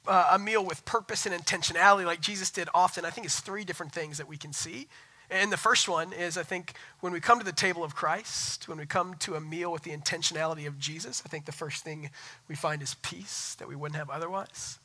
[0.09, 3.65] uh, a meal with purpose and intentionality, like Jesus did often, I think is three
[3.65, 4.89] different things that we can see.
[5.31, 8.67] And the first one is, I think, when we come to the table of Christ,
[8.67, 11.85] when we come to a meal with the intentionality of Jesus, I think the first
[11.85, 12.11] thing
[12.49, 14.81] we find is peace that we wouldn't have otherwise.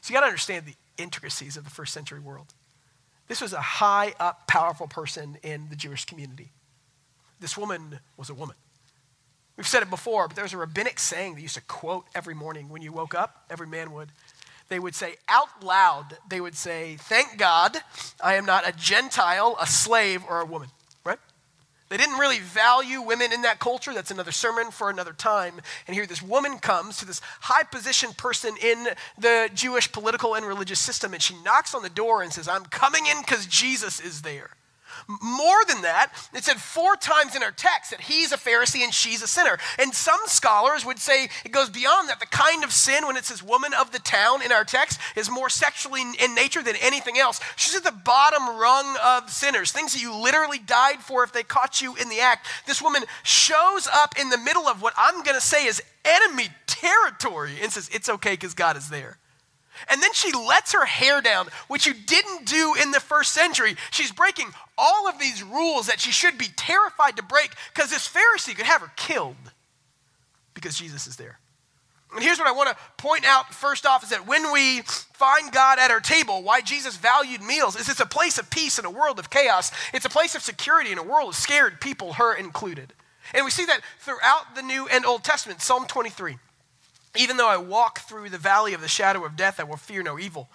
[0.00, 2.54] So, you got to understand the intricacies of the first century world.
[3.28, 6.52] This was a high up, powerful person in the Jewish community
[7.40, 8.56] this woman was a woman.
[9.56, 12.68] We've said it before, but there's a rabbinic saying they used to quote every morning
[12.68, 14.10] when you woke up, every man would.
[14.68, 17.76] They would say out loud, they would say, Thank God
[18.22, 20.68] I am not a Gentile, a slave, or a woman,
[21.04, 21.18] right?
[21.88, 23.94] They didn't really value women in that culture.
[23.94, 25.60] That's another sermon for another time.
[25.86, 30.44] And here this woman comes to this high positioned person in the Jewish political and
[30.44, 34.00] religious system, and she knocks on the door and says, I'm coming in because Jesus
[34.00, 34.50] is there.
[35.08, 38.92] More than that, it said four times in our text that he's a Pharisee and
[38.92, 39.58] she's a sinner.
[39.78, 42.20] And some scholars would say it goes beyond that.
[42.20, 45.30] The kind of sin, when it says woman of the town in our text, is
[45.30, 47.40] more sexually in nature than anything else.
[47.56, 51.42] She's at the bottom rung of sinners, things that you literally died for if they
[51.42, 52.46] caught you in the act.
[52.66, 56.48] This woman shows up in the middle of what I'm going to say is enemy
[56.66, 59.18] territory and says, It's okay because God is there.
[59.88, 63.76] And then she lets her hair down, which you didn't do in the first century.
[63.90, 68.08] She's breaking all of these rules that she should be terrified to break because this
[68.08, 69.36] Pharisee could have her killed
[70.54, 71.38] because Jesus is there.
[72.14, 75.52] And here's what I want to point out first off is that when we find
[75.52, 78.84] God at our table, why Jesus valued meals is it's a place of peace in
[78.84, 79.70] a world of chaos.
[79.92, 82.94] It's a place of security in a world of scared people, her included.
[83.34, 85.60] And we see that throughout the New and Old Testament.
[85.60, 86.38] Psalm 23.
[87.16, 90.02] Even though I walk through the valley of the shadow of death, I will fear
[90.02, 90.48] no evil,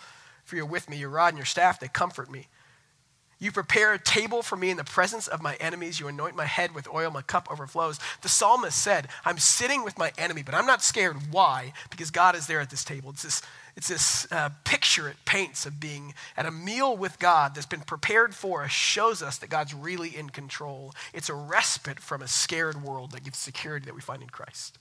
[0.44, 2.48] for you're with me, your rod and your staff, they comfort me.
[3.42, 6.00] You prepare a table for me in the presence of my enemies.
[6.00, 8.00] You anoint my head with oil, my cup overflows.
[8.22, 11.18] The psalmist said, I'm sitting with my enemy, but I'm not scared.
[11.32, 11.74] Why?
[11.90, 13.10] Because God is there at this table.
[13.10, 13.42] It's this,
[13.76, 17.82] it's this uh, picture it paints of being at a meal with God that's been
[17.82, 20.94] prepared for us, shows us that God's really in control.
[21.12, 24.78] It's a respite from a scared world that gives security that we find in Christ.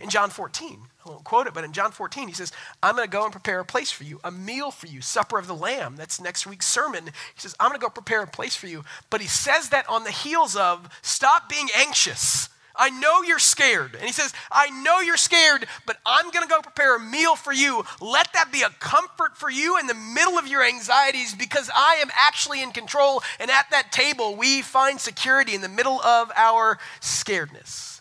[0.00, 3.06] In John 14, I won't quote it, but in John 14, he says, I'm going
[3.06, 5.54] to go and prepare a place for you, a meal for you, supper of the
[5.54, 5.96] Lamb.
[5.96, 7.06] That's next week's sermon.
[7.06, 8.84] He says, I'm going to go prepare a place for you.
[9.08, 12.48] But he says that on the heels of, stop being anxious.
[12.76, 13.94] I know you're scared.
[13.94, 17.36] And he says, I know you're scared, but I'm going to go prepare a meal
[17.36, 17.84] for you.
[18.00, 21.98] Let that be a comfort for you in the middle of your anxieties because I
[22.00, 23.22] am actually in control.
[23.38, 28.00] And at that table, we find security in the middle of our scaredness.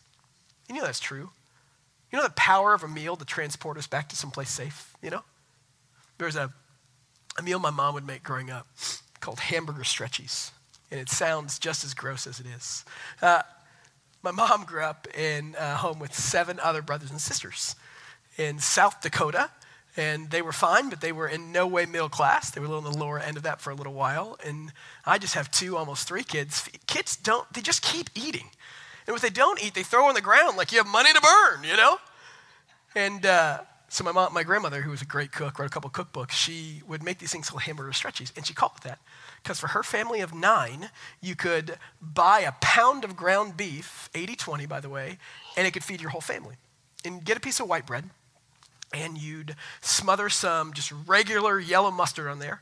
[0.69, 1.31] You know that's true.
[2.11, 5.09] You know the power of a meal to transport us back to someplace safe, you
[5.09, 5.23] know?
[6.17, 6.51] There was a,
[7.37, 8.67] a meal my mom would make growing up
[9.19, 10.51] called hamburger stretchies,
[10.91, 12.83] and it sounds just as gross as it is.
[13.21, 13.43] Uh,
[14.21, 17.75] my mom grew up in a home with seven other brothers and sisters
[18.37, 19.49] in South Dakota,
[19.95, 22.51] and they were fine, but they were in no way middle class.
[22.51, 24.71] They were a little on the lower end of that for a little while, and
[25.05, 26.69] I just have two, almost three kids.
[26.87, 28.49] Kids don't, they just keep eating.
[29.09, 31.19] And what they don't eat, they throw on the ground like you have money to
[31.19, 31.97] burn, you know?
[32.93, 35.89] And uh, so my mom, my grandmother, who was a great cook, wrote a couple
[35.89, 36.29] cookbooks.
[36.29, 38.99] She would make these things called hamburger stretchies, and she called it that
[39.41, 40.91] because for her family of nine,
[41.21, 45.17] you could buy a pound of ground beef, 80-20 by the way,
[45.57, 46.53] and it could feed your whole family.
[47.03, 48.11] And get a piece of white bread,
[48.93, 52.61] and you'd smother some just regular yellow mustard on there,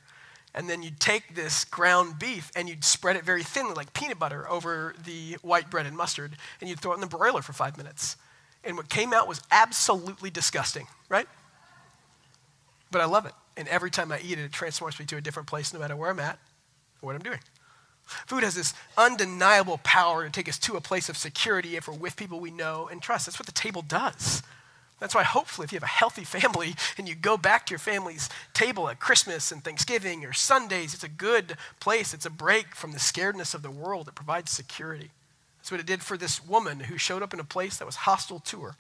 [0.54, 4.18] and then you'd take this ground beef and you'd spread it very thinly, like peanut
[4.18, 7.54] butter, over the white bread and mustard, and you'd throw it in the broiler for
[7.54, 8.18] five minutes.
[8.64, 11.28] And what came out was absolutely disgusting, right?
[12.92, 13.34] But I love it.
[13.56, 15.96] And every time I eat it, it transforms me to a different place, no matter
[15.96, 16.40] where I'm at
[17.02, 17.40] or what I'm doing.
[18.26, 21.94] Food has this undeniable power to take us to a place of security if we're
[21.94, 23.26] with people we know and trust.
[23.26, 24.44] That's what the table does.
[25.00, 27.80] That's why, hopefully, if you have a healthy family and you go back to your
[27.80, 32.14] family's table at Christmas and Thanksgiving or Sundays, it's a good place.
[32.14, 34.08] It's a break from the scaredness of the world.
[34.08, 35.12] It provides security.
[35.60, 37.98] That's what it did for this woman who showed up in a place that was
[37.98, 38.76] hostile to her.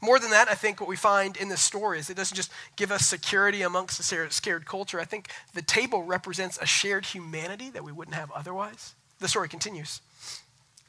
[0.00, 2.52] More than that, I think what we find in this story is it doesn't just
[2.76, 5.00] give us security amongst a scared culture.
[5.00, 8.94] I think the table represents a shared humanity that we wouldn't have otherwise.
[9.18, 10.00] The story continues.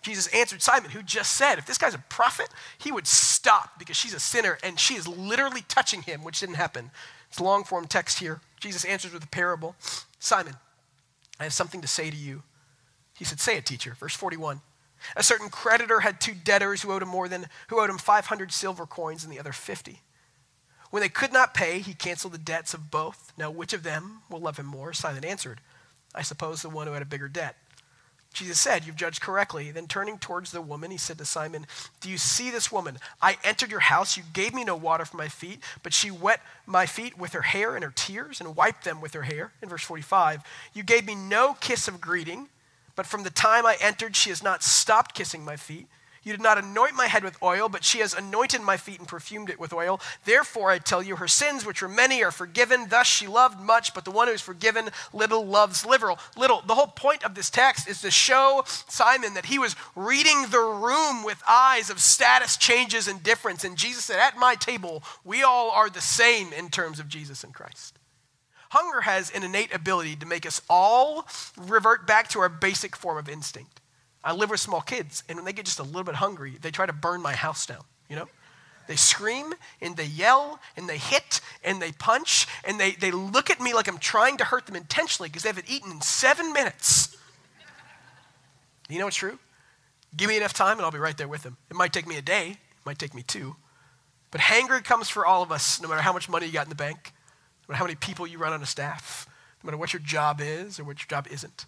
[0.03, 3.95] Jesus answered Simon, who just said, if this guy's a prophet, he would stop because
[3.95, 6.91] she's a sinner and she is literally touching him, which didn't happen.
[7.29, 8.41] It's long form text here.
[8.59, 9.75] Jesus answers with a parable
[10.19, 10.55] Simon,
[11.39, 12.43] I have something to say to you.
[13.17, 13.95] He said, Say it, teacher.
[13.99, 14.61] Verse 41.
[15.17, 18.51] A certain creditor had two debtors who owed him more than who owed him 500
[18.51, 20.01] silver coins and the other 50.
[20.91, 23.33] When they could not pay, he canceled the debts of both.
[23.37, 24.93] Now, which of them will love him more?
[24.93, 25.59] Simon answered,
[26.13, 27.57] I suppose the one who had a bigger debt.
[28.33, 29.71] Jesus said, You've judged correctly.
[29.71, 31.67] Then turning towards the woman, he said to Simon,
[32.01, 32.97] Do you see this woman?
[33.21, 34.17] I entered your house.
[34.17, 37.43] You gave me no water for my feet, but she wet my feet with her
[37.43, 39.53] hair and her tears and wiped them with her hair.
[39.61, 40.41] In verse 45,
[40.73, 42.49] you gave me no kiss of greeting,
[42.95, 45.87] but from the time I entered, she has not stopped kissing my feet.
[46.23, 49.07] You did not anoint my head with oil, but she has anointed my feet and
[49.07, 49.99] perfumed it with oil.
[50.23, 52.87] Therefore, I tell you, her sins, which were many, are forgiven.
[52.89, 56.17] Thus she loved much, but the one who is forgiven little loves little.
[56.37, 56.61] Little.
[56.65, 60.59] The whole point of this text is to show Simon that he was reading the
[60.59, 63.65] room with eyes of status changes and difference.
[63.65, 67.43] And Jesus said, At my table, we all are the same in terms of Jesus
[67.43, 67.99] and Christ.
[68.69, 73.17] Hunger has an innate ability to make us all revert back to our basic form
[73.17, 73.81] of instinct.
[74.23, 76.71] I live with small kids, and when they get just a little bit hungry, they
[76.71, 78.27] try to burn my house down, you know?
[78.87, 83.49] They scream and they yell and they hit and they punch and they, they look
[83.49, 86.51] at me like I'm trying to hurt them intentionally because they haven't eaten in seven
[86.51, 87.15] minutes.
[88.89, 89.39] You know what's true?
[90.15, 91.57] Give me enough time and I'll be right there with them.
[91.69, 93.55] It might take me a day, it might take me two.
[94.31, 96.69] But hangry comes for all of us, no matter how much money you got in
[96.69, 97.13] the bank,
[97.67, 99.27] no matter how many people you run on a staff,
[99.63, 101.65] no matter what your job is or what your job isn't.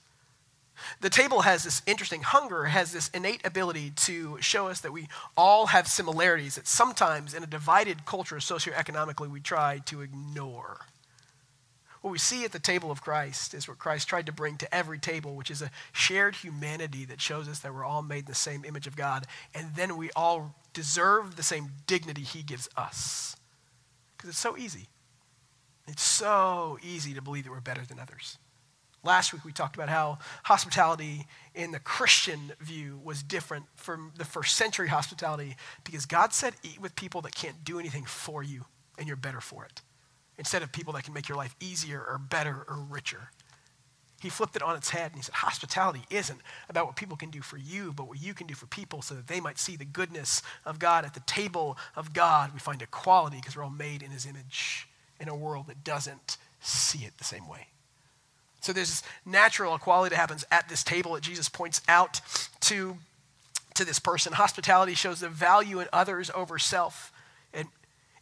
[1.02, 5.08] The table has this interesting hunger, has this innate ability to show us that we
[5.38, 10.86] all have similarities that sometimes in a divided culture socioeconomically we try to ignore.
[12.02, 14.76] What we see at the table of Christ is what Christ tried to bring to
[14.76, 18.26] every table, which is a shared humanity that shows us that we're all made in
[18.26, 22.70] the same image of God, and then we all deserve the same dignity he gives
[22.78, 23.36] us.
[24.16, 24.88] Because it's so easy.
[25.88, 28.38] It's so easy to believe that we're better than others.
[29.06, 34.26] Last week we talked about how hospitality in the Christian view was different from the
[34.26, 38.66] first century hospitality because God said, eat with people that can't do anything for you
[38.98, 39.82] and you're better for it,
[40.40, 43.30] instead of people that can make your life easier or better or richer.
[44.22, 47.30] He flipped it on its head and he said, Hospitality isn't about what people can
[47.30, 49.76] do for you, but what you can do for people so that they might see
[49.76, 51.06] the goodness of God.
[51.06, 54.88] At the table of God, we find equality because we're all made in his image
[55.20, 57.68] in a world that doesn't see it the same way.
[58.66, 62.20] So there's this natural equality that happens at this table that Jesus points out
[62.62, 62.98] to,
[63.76, 64.34] to this person.
[64.34, 67.14] Hospitality shows the value in others over self.
[67.54, 67.68] It,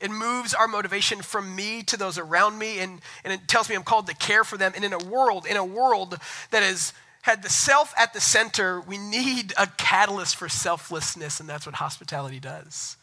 [0.01, 3.75] it moves our motivation from me to those around me, and, and it tells me
[3.75, 4.73] I'm called to care for them.
[4.75, 6.19] And in a world, in a world
[6.51, 11.47] that has had the self at the center, we need a catalyst for selflessness, and
[11.47, 12.97] that's what hospitality does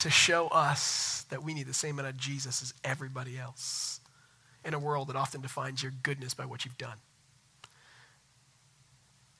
[0.00, 4.00] to show us that we need the same amount of Jesus as everybody else
[4.66, 6.98] in a world that often defines your goodness by what you've done.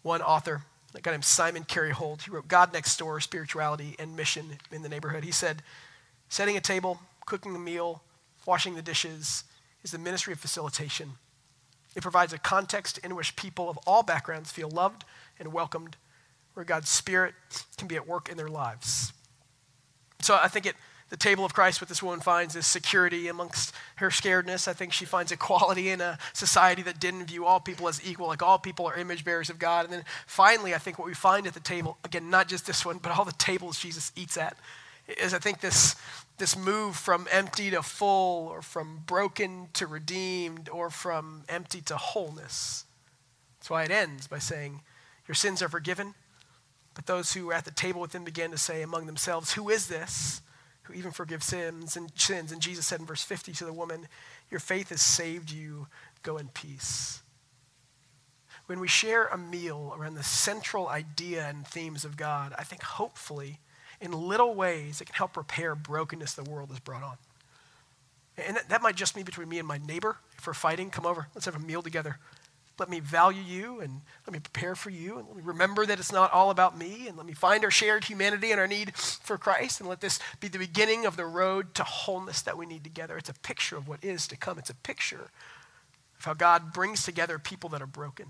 [0.03, 0.63] One author,
[0.95, 4.83] a guy named Simon Carey Holt, he wrote God Next Door Spirituality and Mission in
[4.83, 5.25] the Neighborhood.
[5.25, 5.63] He said,
[6.29, 8.03] Setting a table, cooking a meal,
[8.47, 9.45] washing the dishes
[9.83, 11.13] is the ministry of facilitation.
[11.97, 15.05] It provides a context in which people of all backgrounds feel loved
[15.41, 15.97] and welcomed,
[16.55, 17.35] where God's Spirit
[17.77, 19.13] can be at work in their lives.
[20.21, 20.77] So I think it
[21.09, 24.67] the table of Christ, what this woman finds is security amongst her scaredness.
[24.67, 28.27] I think she finds equality in a society that didn't view all people as equal,
[28.27, 29.85] like all people are image bearers of God.
[29.85, 32.85] And then finally, I think what we find at the table, again, not just this
[32.85, 34.57] one, but all the tables Jesus eats at,
[35.07, 35.95] is I think this,
[36.39, 41.97] this move from empty to full, or from broken to redeemed, or from empty to
[41.97, 42.85] wholeness.
[43.61, 44.83] That's why it ends by saying,
[45.29, 46.15] Your sins are forgiven.
[46.95, 49.69] But those who were at the table with him began to say among themselves, Who
[49.69, 50.43] is this?
[50.87, 52.53] Who even forgives sins and sins.
[52.53, 54.09] And Jesus said in verse 50 to the woman,
[54.51, 55.89] Your faith has saved you.
[56.23, 57.23] Go in peace.
[58.67, 62.83] When we share a meal around the central idea and themes of God, I think
[62.83, 63.61] hopefully
[64.01, 67.17] in little ways it can help repair brokenness the world has brought on.
[68.39, 70.17] And that, that might just be between me and my neighbor.
[70.37, 72.19] If we're fighting, come over, let's have a meal together.
[72.79, 75.99] Let me value you and let me prepare for you and let me remember that
[75.99, 78.95] it's not all about me and let me find our shared humanity and our need
[78.95, 82.67] for Christ and let this be the beginning of the road to wholeness that we
[82.67, 83.17] need together.
[83.17, 84.59] It's a picture of what is to come.
[84.59, 85.31] It's a picture
[86.19, 88.27] of how God brings together people that are broken.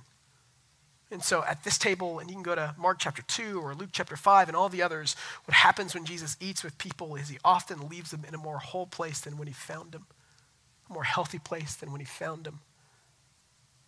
[1.10, 3.90] And so at this table, and you can go to Mark chapter 2 or Luke
[3.92, 7.38] chapter 5 and all the others, what happens when Jesus eats with people is he
[7.44, 10.06] often leaves them in a more whole place than when he found them,
[10.88, 12.60] a more healthy place than when he found them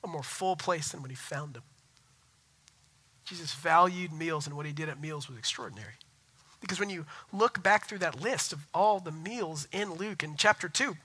[0.08, 1.62] a more full place than when he found them.
[3.24, 5.94] Jesus valued meals, and what he did at meals was extraordinary.
[6.60, 10.36] Because when you look back through that list of all the meals in Luke in
[10.36, 10.96] chapter 2,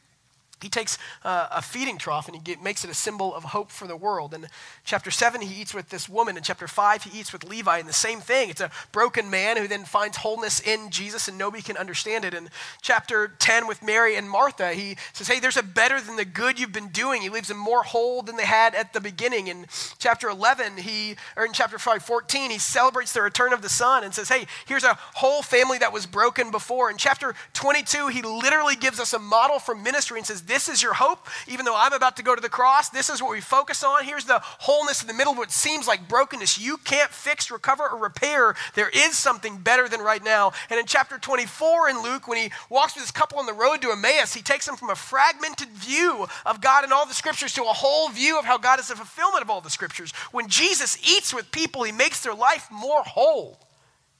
[0.61, 3.69] he takes uh, a feeding trough and he get, makes it a symbol of hope
[3.69, 4.33] for the world.
[4.33, 4.47] In
[4.85, 6.37] chapter 7, he eats with this woman.
[6.37, 8.49] In chapter 5, he eats with Levi, and the same thing.
[8.49, 12.33] It's a broken man who then finds wholeness in Jesus, and nobody can understand it.
[12.33, 12.49] In
[12.81, 16.59] chapter 10, with Mary and Martha, he says, Hey, there's a better than the good
[16.59, 17.21] you've been doing.
[17.21, 19.47] He leaves them more whole than they had at the beginning.
[19.47, 19.65] In
[19.99, 24.03] chapter 11, he, or in chapter 5, 14, he celebrates the return of the Son
[24.03, 26.89] and says, Hey, here's a whole family that was broken before.
[26.89, 30.81] In chapter 22, he literally gives us a model for ministry and says, this is
[30.81, 31.27] your hope.
[31.47, 34.03] Even though I'm about to go to the cross, this is what we focus on.
[34.03, 36.59] Here's the wholeness in the middle of what seems like brokenness.
[36.59, 38.55] You can't fix, recover, or repair.
[38.75, 40.53] There is something better than right now.
[40.69, 43.81] And in chapter 24 in Luke, when he walks with this couple on the road
[43.81, 47.53] to Emmaus, he takes them from a fragmented view of God and all the scriptures
[47.53, 50.11] to a whole view of how God is the fulfillment of all the scriptures.
[50.31, 53.59] When Jesus eats with people, he makes their life more whole.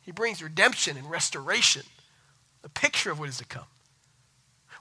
[0.02, 1.84] He brings redemption and restoration,
[2.64, 3.64] a picture of what is to come.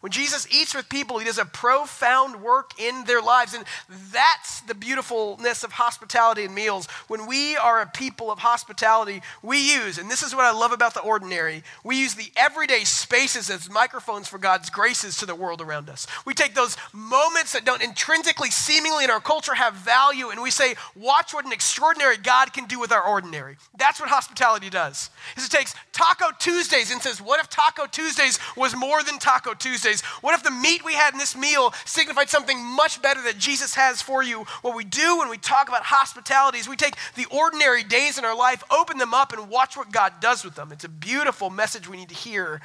[0.03, 3.55] When Jesus eats with people, he does a profound work in their lives.
[3.55, 3.65] And
[4.13, 6.89] that's the beautifulness of hospitality and meals.
[7.07, 10.73] When we are a people of hospitality, we use, and this is what I love
[10.73, 15.37] about the ordinary, we use the everyday spaces as microphones for God's graces to the
[15.37, 16.09] world around us.
[16.27, 20.51] We take those moments that don't intrinsically, seemingly in our culture have value, and we
[20.51, 23.57] say, watch what an extraordinary God can do with our ordinary.
[23.79, 25.11] That's what hospitality does.
[25.37, 29.55] Is it takes Taco Tuesdays and says, what if Taco Tuesdays was more than Taco
[29.55, 29.92] Tuesdays?
[30.01, 33.75] What if the meat we had in this meal signified something much better that Jesus
[33.75, 34.45] has for you?
[34.63, 38.25] What we do when we talk about hospitality is we take the ordinary days in
[38.25, 40.73] our life, open them up, and watch what God does with them.
[40.73, 42.61] It's a beautiful message we need to hear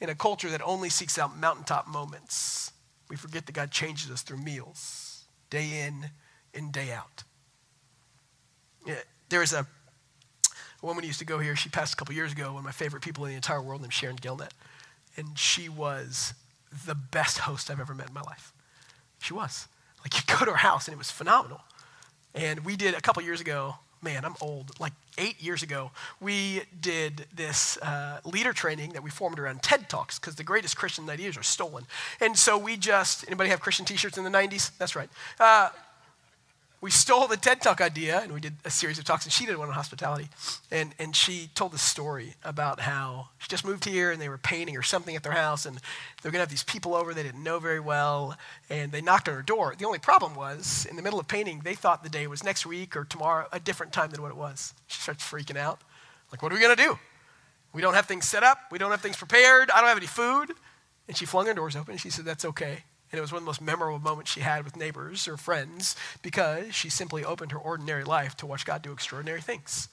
[0.00, 2.72] in a culture that only seeks out mountaintop moments.
[3.08, 6.10] We forget that God changes us through meals, day in
[6.54, 7.22] and day out.
[8.86, 8.96] Yeah,
[9.28, 9.66] there's a,
[10.82, 11.54] a woman used to go here.
[11.54, 12.52] She passed a couple years ago.
[12.52, 14.52] One of my favorite people in the entire world named Sharon Gilnett.
[15.16, 16.34] And she was
[16.86, 18.52] the best host I've ever met in my life.
[19.20, 19.68] She was.
[20.02, 21.60] Like, you go to her house, and it was phenomenal.
[22.34, 26.62] And we did a couple years ago, man, I'm old, like eight years ago, we
[26.80, 31.08] did this uh, leader training that we formed around TED Talks because the greatest Christian
[31.08, 31.84] ideas are stolen.
[32.20, 34.76] And so we just, anybody have Christian t shirts in the 90s?
[34.78, 35.08] That's right.
[35.38, 35.68] Uh,
[36.82, 39.46] we stole the TED Talk idea and we did a series of talks, and she
[39.46, 40.28] did one on hospitality.
[40.72, 44.36] And, and she told the story about how she just moved here and they were
[44.36, 47.14] painting or something at their house, and they were going to have these people over
[47.14, 48.36] they didn't know very well,
[48.68, 49.76] and they knocked on her door.
[49.78, 52.66] The only problem was, in the middle of painting, they thought the day was next
[52.66, 54.74] week or tomorrow, a different time than what it was.
[54.88, 55.80] She starts freaking out.
[56.32, 56.98] Like, what are we going to do?
[57.72, 60.06] We don't have things set up, we don't have things prepared, I don't have any
[60.08, 60.52] food.
[61.06, 62.84] And she flung her doors open and she said, That's okay.
[63.12, 65.94] And it was one of the most memorable moments she had with neighbors or friends
[66.22, 69.88] because she simply opened her ordinary life to watch God do extraordinary things.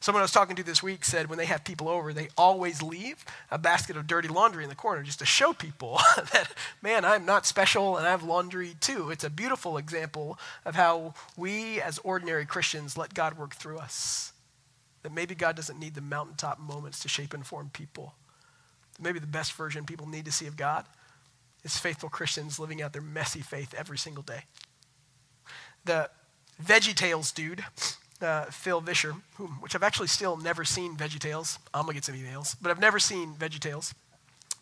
[0.00, 2.82] Someone I was talking to this week said when they have people over, they always
[2.82, 5.98] leave a basket of dirty laundry in the corner just to show people
[6.32, 9.10] that, man, I'm not special and I have laundry too.
[9.10, 14.32] It's a beautiful example of how we as ordinary Christians let God work through us.
[15.04, 18.14] That maybe God doesn't need the mountaintop moments to shape and form people.
[19.00, 20.84] Maybe the best version people need to see of God
[21.64, 24.44] is faithful Christians living out their messy faith every single day.
[25.84, 26.10] The
[26.62, 27.64] Veggie Tales dude,
[28.20, 31.58] uh, Phil Vischer, who, which I've actually still never seen Veggie Tales.
[31.74, 33.94] I'm gonna get some emails, but I've never seen Veggie Tales.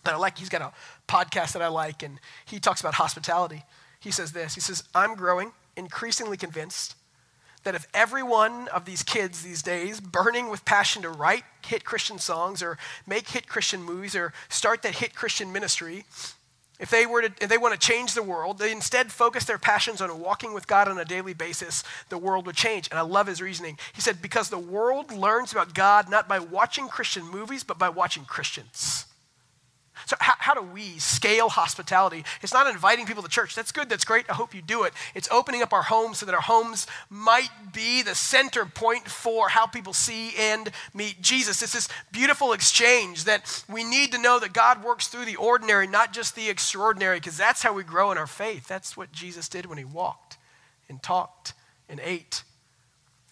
[0.02, 0.38] But I like.
[0.38, 0.72] He's got a
[1.06, 3.64] podcast that I like, and he talks about hospitality.
[3.98, 4.54] He says this.
[4.54, 6.96] He says, "I'm growing increasingly convinced."
[7.62, 11.84] that if every one of these kids these days, burning with passion to write hit
[11.84, 16.04] Christian songs or make hit Christian movies or start that hit Christian ministry,
[16.80, 19.58] if they were to, if they want to change the world, they instead focus their
[19.58, 22.88] passions on walking with God on a daily basis, the world would change.
[22.90, 23.78] And I love his reasoning.
[23.92, 27.90] He said, because the world learns about God not by watching Christian movies, but by
[27.90, 29.04] watching Christians.
[30.06, 32.24] So, how, how, do we scale hospitality?
[32.42, 33.54] It's not inviting people to church.
[33.54, 34.26] That's good, that's great.
[34.28, 34.92] I hope you do it.
[35.14, 39.48] It's opening up our homes so that our homes might be the center point for
[39.48, 41.62] how people see and meet Jesus.
[41.62, 45.86] It's this beautiful exchange that we need to know that God works through the ordinary,
[45.86, 48.66] not just the extraordinary, because that's how we grow in our faith.
[48.68, 50.38] That's what Jesus did when he walked
[50.88, 51.54] and talked
[51.88, 52.42] and ate.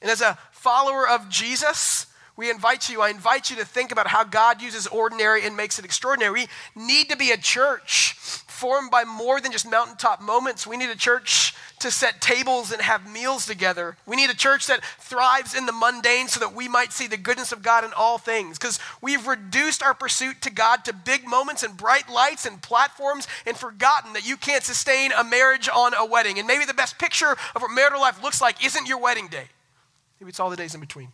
[0.01, 2.07] And as a follower of Jesus,
[2.39, 5.81] we invite you, I invite you to think about how God uses ordinary and makes
[5.81, 6.33] it extraordinary.
[6.33, 10.65] We need to be a church formed by more than just mountaintop moments.
[10.65, 13.97] We need a church to set tables and have meals together.
[14.07, 17.17] We need a church that thrives in the mundane so that we might see the
[17.17, 18.57] goodness of God in all things.
[18.57, 23.27] Because we've reduced our pursuit to God to big moments and bright lights and platforms
[23.47, 26.39] and forgotten that you can't sustain a marriage on a wedding.
[26.39, 29.49] And maybe the best picture of what marital life looks like isn't your wedding day,
[30.21, 31.09] maybe it's all the days in between.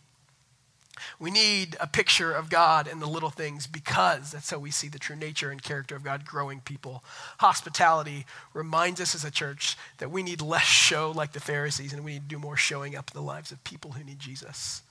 [1.19, 4.87] We need a picture of God in the little things because that's how we see
[4.87, 7.03] the true nature and character of God growing people.
[7.39, 12.03] Hospitality reminds us as a church that we need less show like the Pharisees and
[12.03, 14.81] we need to do more showing up in the lives of people who need Jesus.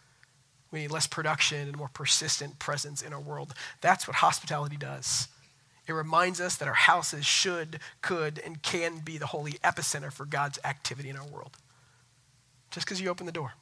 [0.71, 3.55] We need less production and more persistent presence in our world.
[3.81, 5.29] That's what hospitality does.
[5.87, 10.25] It reminds us that our houses should, could, and can be the holy epicenter for
[10.25, 11.57] God's activity in our world.
[12.71, 13.53] Just because you open the door.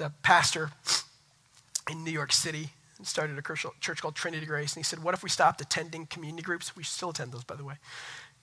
[0.00, 0.70] A pastor
[1.90, 2.70] in New York City
[3.02, 3.42] started a
[3.80, 6.76] church called Trinity Grace, and he said, What if we stopped attending community groups?
[6.76, 7.74] We still attend those, by the way,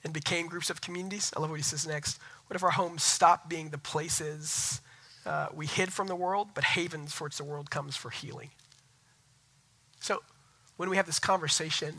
[0.04, 1.32] and became groups of communities.
[1.36, 2.20] I love what he says next.
[2.48, 4.82] What if our homes stopped being the places
[5.26, 8.50] uh, we hid from the world, but havens for which the world comes for healing?
[10.00, 10.22] So,
[10.78, 11.96] when we have this conversation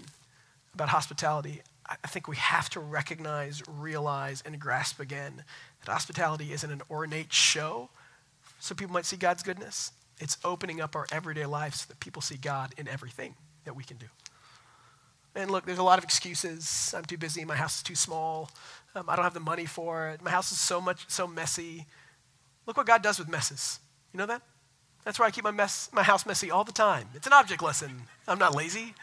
[0.74, 5.44] about hospitality, I think we have to recognize, realize, and grasp again
[5.84, 7.90] that hospitality isn't an ornate show
[8.65, 9.93] so people might see God's goodness.
[10.19, 13.35] It's opening up our everyday life so that people see God in everything
[13.67, 14.07] that we can do.
[15.35, 16.95] And look, there's a lot of excuses.
[16.97, 17.45] I'm too busy.
[17.45, 18.49] My house is too small.
[18.95, 20.23] Um, I don't have the money for it.
[20.23, 21.85] My house is so much so messy.
[22.65, 23.81] Look what God does with messes.
[24.15, 24.41] You know that?
[25.05, 27.09] That's why I keep my mess, my house messy all the time.
[27.15, 28.05] It's an object lesson.
[28.27, 28.95] I'm not lazy.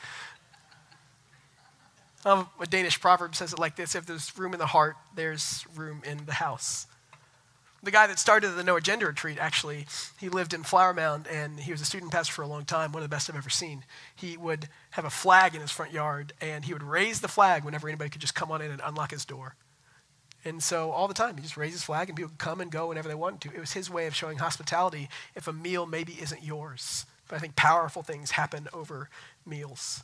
[2.26, 5.68] Um, a Danish proverb says it like this: If there's room in the heart, there's
[5.76, 6.88] room in the house.
[7.84, 9.88] The guy that started the No Agenda Retreat, actually,
[10.20, 12.92] he lived in Flower Mound and he was a student pastor for a long time,
[12.92, 13.84] one of the best I've ever seen.
[14.16, 17.64] He would have a flag in his front yard and he would raise the flag
[17.64, 19.56] whenever anybody could just come on in and unlock his door.
[20.46, 22.72] And so all the time, he just raised his flag and people could come and
[22.72, 23.56] go whenever they wanted to.
[23.56, 27.08] It was his way of showing hospitality if a meal maybe isn't yours.
[27.28, 29.10] But I think powerful things happen over
[29.44, 30.04] meals.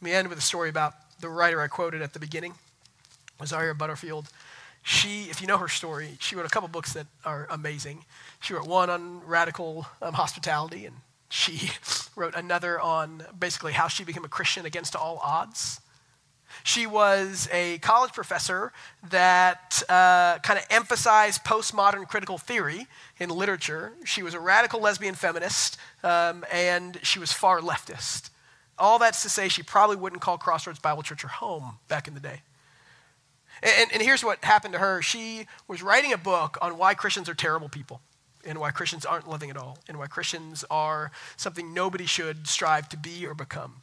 [0.00, 2.54] Let me end with a story about the writer I quoted at the beginning,
[3.38, 4.28] Rosaria Butterfield.
[4.86, 8.04] She, if you know her story, she wrote a couple books that are amazing.
[8.40, 10.96] She wrote one on radical um, hospitality, and
[11.30, 11.70] she
[12.16, 15.80] wrote another on basically how she became a Christian against all odds.
[16.64, 18.74] She was a college professor
[19.08, 22.86] that uh, kind of emphasized postmodern critical theory
[23.18, 23.94] in literature.
[24.04, 28.28] She was a radical lesbian feminist, um, and she was far leftist.
[28.78, 32.12] All that's to say, she probably wouldn't call Crossroads Bible Church her home back in
[32.12, 32.42] the day.
[33.64, 37.30] And, and, here's what happened to her she was writing a book on why Christians
[37.30, 38.02] are terrible people,
[38.46, 42.90] and why Christians aren't loving at all, and why Christians are something nobody should strive
[42.90, 43.76] to be or become.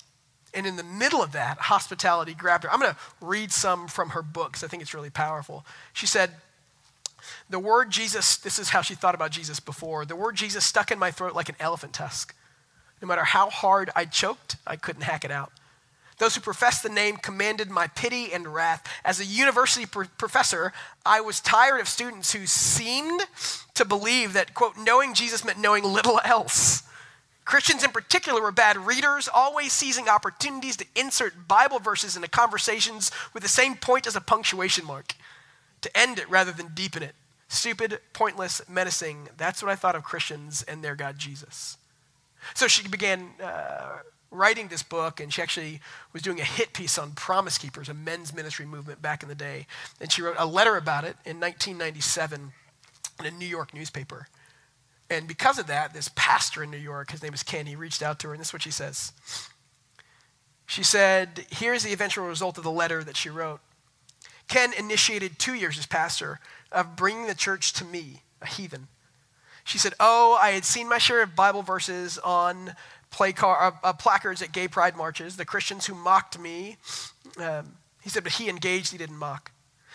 [0.54, 2.72] And in the middle of that, hospitality grabbed her.
[2.72, 5.66] I'm going to read some from her book because I think it's really powerful.
[5.94, 6.32] She said,
[7.50, 10.06] The word Jesus, this is how she thought about Jesus before.
[10.06, 12.36] The word Jesus stuck in my throat like an elephant tusk.
[13.02, 15.52] No matter how hard I choked, I couldn't hack it out.
[16.22, 18.88] Those who professed the name commanded my pity and wrath.
[19.03, 20.72] As a university pr- professor,
[21.03, 23.26] I was tired of students who seemed
[23.74, 26.84] to believe that, quote, knowing Jesus meant knowing little else.
[27.43, 33.09] Christians in particular were bad readers, always seizing opportunities to insert Bible verses into conversations
[33.34, 35.15] with the same point as a punctuation mark,
[35.82, 37.15] to end it rather than deepen it.
[37.47, 39.30] Stupid, pointless, menacing.
[39.38, 41.78] That's what I thought of Christians and their God Jesus.
[42.53, 44.01] So she began uh,
[44.32, 45.82] writing this book, and she actually
[46.14, 49.36] was doing a hit piece on Promise Keepers, a men's ministry movement back in the
[49.36, 49.68] day.
[50.00, 52.54] And she wrote a letter about it in 1997
[53.20, 54.28] in a New York newspaper.
[55.10, 58.02] And because of that, this pastor in New York, his name is Ken, he reached
[58.02, 59.12] out to her, and this is what she says.
[60.66, 63.60] She said, Here's the eventual result of the letter that she wrote.
[64.48, 66.40] Ken initiated two years as pastor
[66.72, 68.88] of bringing the church to me, a heathen.
[69.66, 72.74] She said, Oh, I had seen my share of Bible verses on
[73.12, 76.78] play car, uh, uh, placards at gay pride marches, the Christians who mocked me.
[77.38, 79.51] Um, he said, but he engaged, he didn't mock.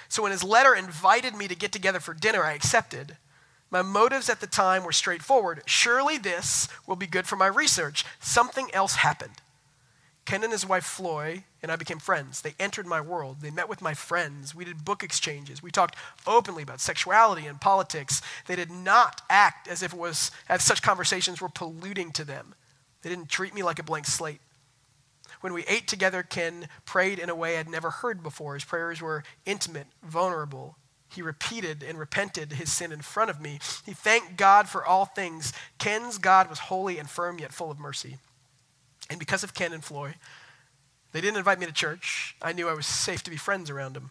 [0.08, 3.16] So when his letter invited me to get together for dinner, I accepted.
[3.70, 5.62] My motives at the time were straightforward.
[5.66, 8.04] Surely this will be good for my research.
[8.20, 9.42] Something else happened.
[10.24, 12.42] Ken and his wife Floy and I became friends.
[12.42, 13.38] They entered my world.
[13.40, 14.54] They met with my friends.
[14.54, 15.62] We did book exchanges.
[15.62, 15.96] We talked
[16.26, 18.22] openly about sexuality and politics.
[18.46, 22.54] They did not act as if it was as such conversations were polluting to them.
[23.02, 24.40] They didn't treat me like a blank slate.
[25.40, 28.54] When we ate together, Ken prayed in a way I'd never heard before.
[28.54, 30.76] His prayers were intimate, vulnerable.
[31.08, 33.60] He repeated and repented his sin in front of me.
[33.84, 35.52] He thanked God for all things.
[35.78, 38.18] Ken's God was holy and firm, yet full of mercy.
[39.08, 40.14] And because of Ken and Floy,
[41.12, 42.34] they didn't invite me to church.
[42.42, 44.10] I knew I was safe to be friends around them.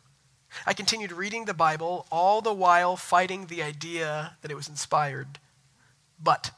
[0.66, 5.40] I continued reading the Bible, all the while fighting the idea that it was inspired.
[6.22, 6.52] But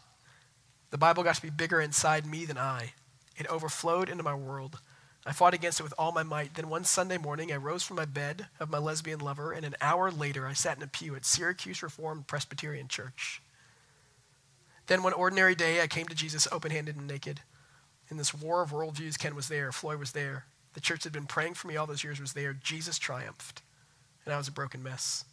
[0.89, 2.93] the Bible got to be bigger inside me than I.
[3.37, 4.79] It overflowed into my world.
[5.25, 6.53] I fought against it with all my might.
[6.53, 9.75] Then one Sunday morning, I rose from my bed of my lesbian lover, and an
[9.81, 13.41] hour later, I sat in a pew at Syracuse Reformed Presbyterian Church.
[14.87, 17.41] Then one ordinary day, I came to Jesus open handed and naked.
[18.09, 20.45] In this war of worldviews, Ken was there, Floy was there.
[20.73, 22.53] The church had been praying for me all those years was there.
[22.53, 23.61] Jesus triumphed,
[24.23, 25.25] and I was a broken mess.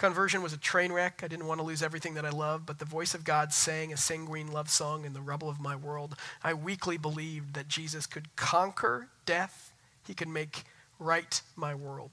[0.00, 1.20] Conversion was a train wreck.
[1.22, 3.92] I didn't want to lose everything that I loved, but the voice of God sang
[3.92, 6.16] a sanguine love song in the rubble of my world.
[6.42, 9.74] I weakly believed that Jesus could conquer death,
[10.06, 10.64] he could make
[10.98, 12.12] right my world.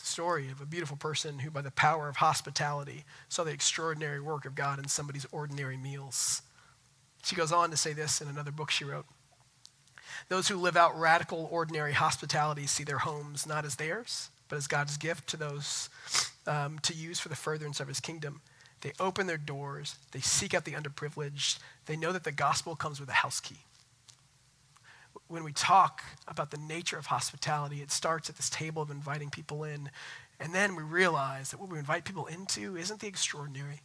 [0.00, 4.20] The story of a beautiful person who, by the power of hospitality, saw the extraordinary
[4.20, 6.42] work of God in somebody's ordinary meals.
[7.22, 9.06] She goes on to say this in another book she wrote.
[10.28, 14.66] Those who live out radical, ordinary hospitality see their homes not as theirs, but as
[14.66, 15.88] God's gift to those
[16.46, 18.40] um, to use for the furtherance of his kingdom.
[18.80, 23.00] They open their doors, they seek out the underprivileged, they know that the gospel comes
[23.00, 23.58] with a house key.
[25.26, 29.30] When we talk about the nature of hospitality, it starts at this table of inviting
[29.30, 29.90] people in,
[30.38, 33.80] and then we realize that what we invite people into isn't the extraordinary,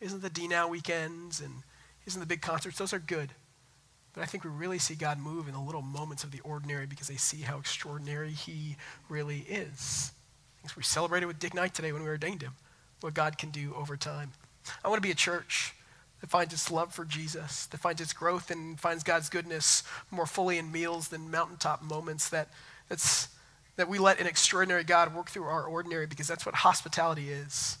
[0.00, 1.62] isn't the D Now weekends, and
[2.06, 2.76] isn't the big concerts.
[2.76, 3.30] Those are good.
[4.14, 6.86] But I think we really see God move in the little moments of the ordinary
[6.86, 8.76] because they see how extraordinary He
[9.08, 10.12] really is.
[10.62, 12.52] Things we celebrated with Dick Knight today when we ordained him,
[13.00, 14.32] what God can do over time.
[14.82, 15.74] I want to be a church
[16.20, 20.24] that finds its love for Jesus, that finds its growth and finds God's goodness more
[20.24, 22.48] fully in meals than mountaintop moments, that,
[22.88, 23.28] that's,
[23.76, 27.76] that we let an extraordinary God work through our ordinary because that's what hospitality is.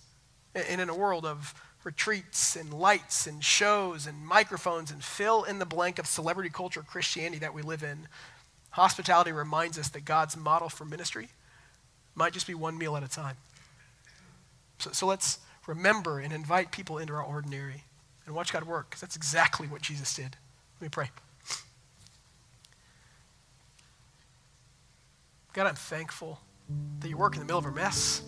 [0.54, 1.54] And in a world of
[1.84, 6.82] retreats and lights and shows and microphones and fill in the blank of celebrity culture
[6.82, 8.08] Christianity that we live in,
[8.70, 11.28] hospitality reminds us that God's model for ministry
[12.14, 13.36] might just be one meal at a time.
[14.78, 17.84] So, so let's remember and invite people into our ordinary
[18.26, 20.36] and watch God work, because that's exactly what Jesus did.
[20.80, 21.10] Let me pray.
[25.52, 26.40] God, I'm thankful
[27.00, 28.22] that you work in the middle of our mess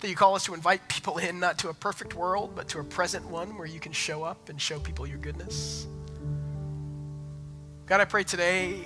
[0.00, 2.80] that you call us to invite people in, not to a perfect world, but to
[2.80, 5.86] a present one where you can show up and show people your goodness.
[7.86, 8.80] God, I pray today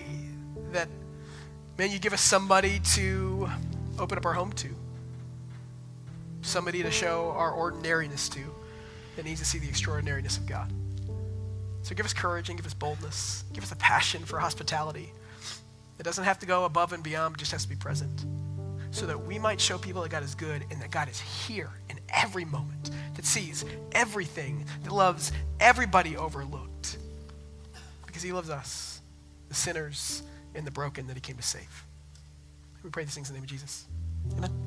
[0.73, 0.89] that,
[1.79, 3.49] man, you give us somebody to
[3.99, 4.69] open up our home to,
[6.43, 8.41] somebody to show our ordinariness to
[9.17, 10.73] that needs to see the extraordinariness of God.
[11.83, 13.45] So give us courage and give us boldness.
[13.53, 15.13] Give us a passion for hospitality.
[15.99, 18.25] It doesn't have to go above and beyond, it just has to be present
[18.97, 21.71] so that we might show people that God is good and that God is here
[21.91, 26.97] in every moment, that sees everything, that loves everybody overlooked.
[28.07, 29.03] Because he loves us,
[29.51, 30.23] the sinners
[30.55, 31.85] and the broken that he came to save.
[32.83, 33.85] We pray these things in the name of Jesus.
[34.39, 34.66] Amen.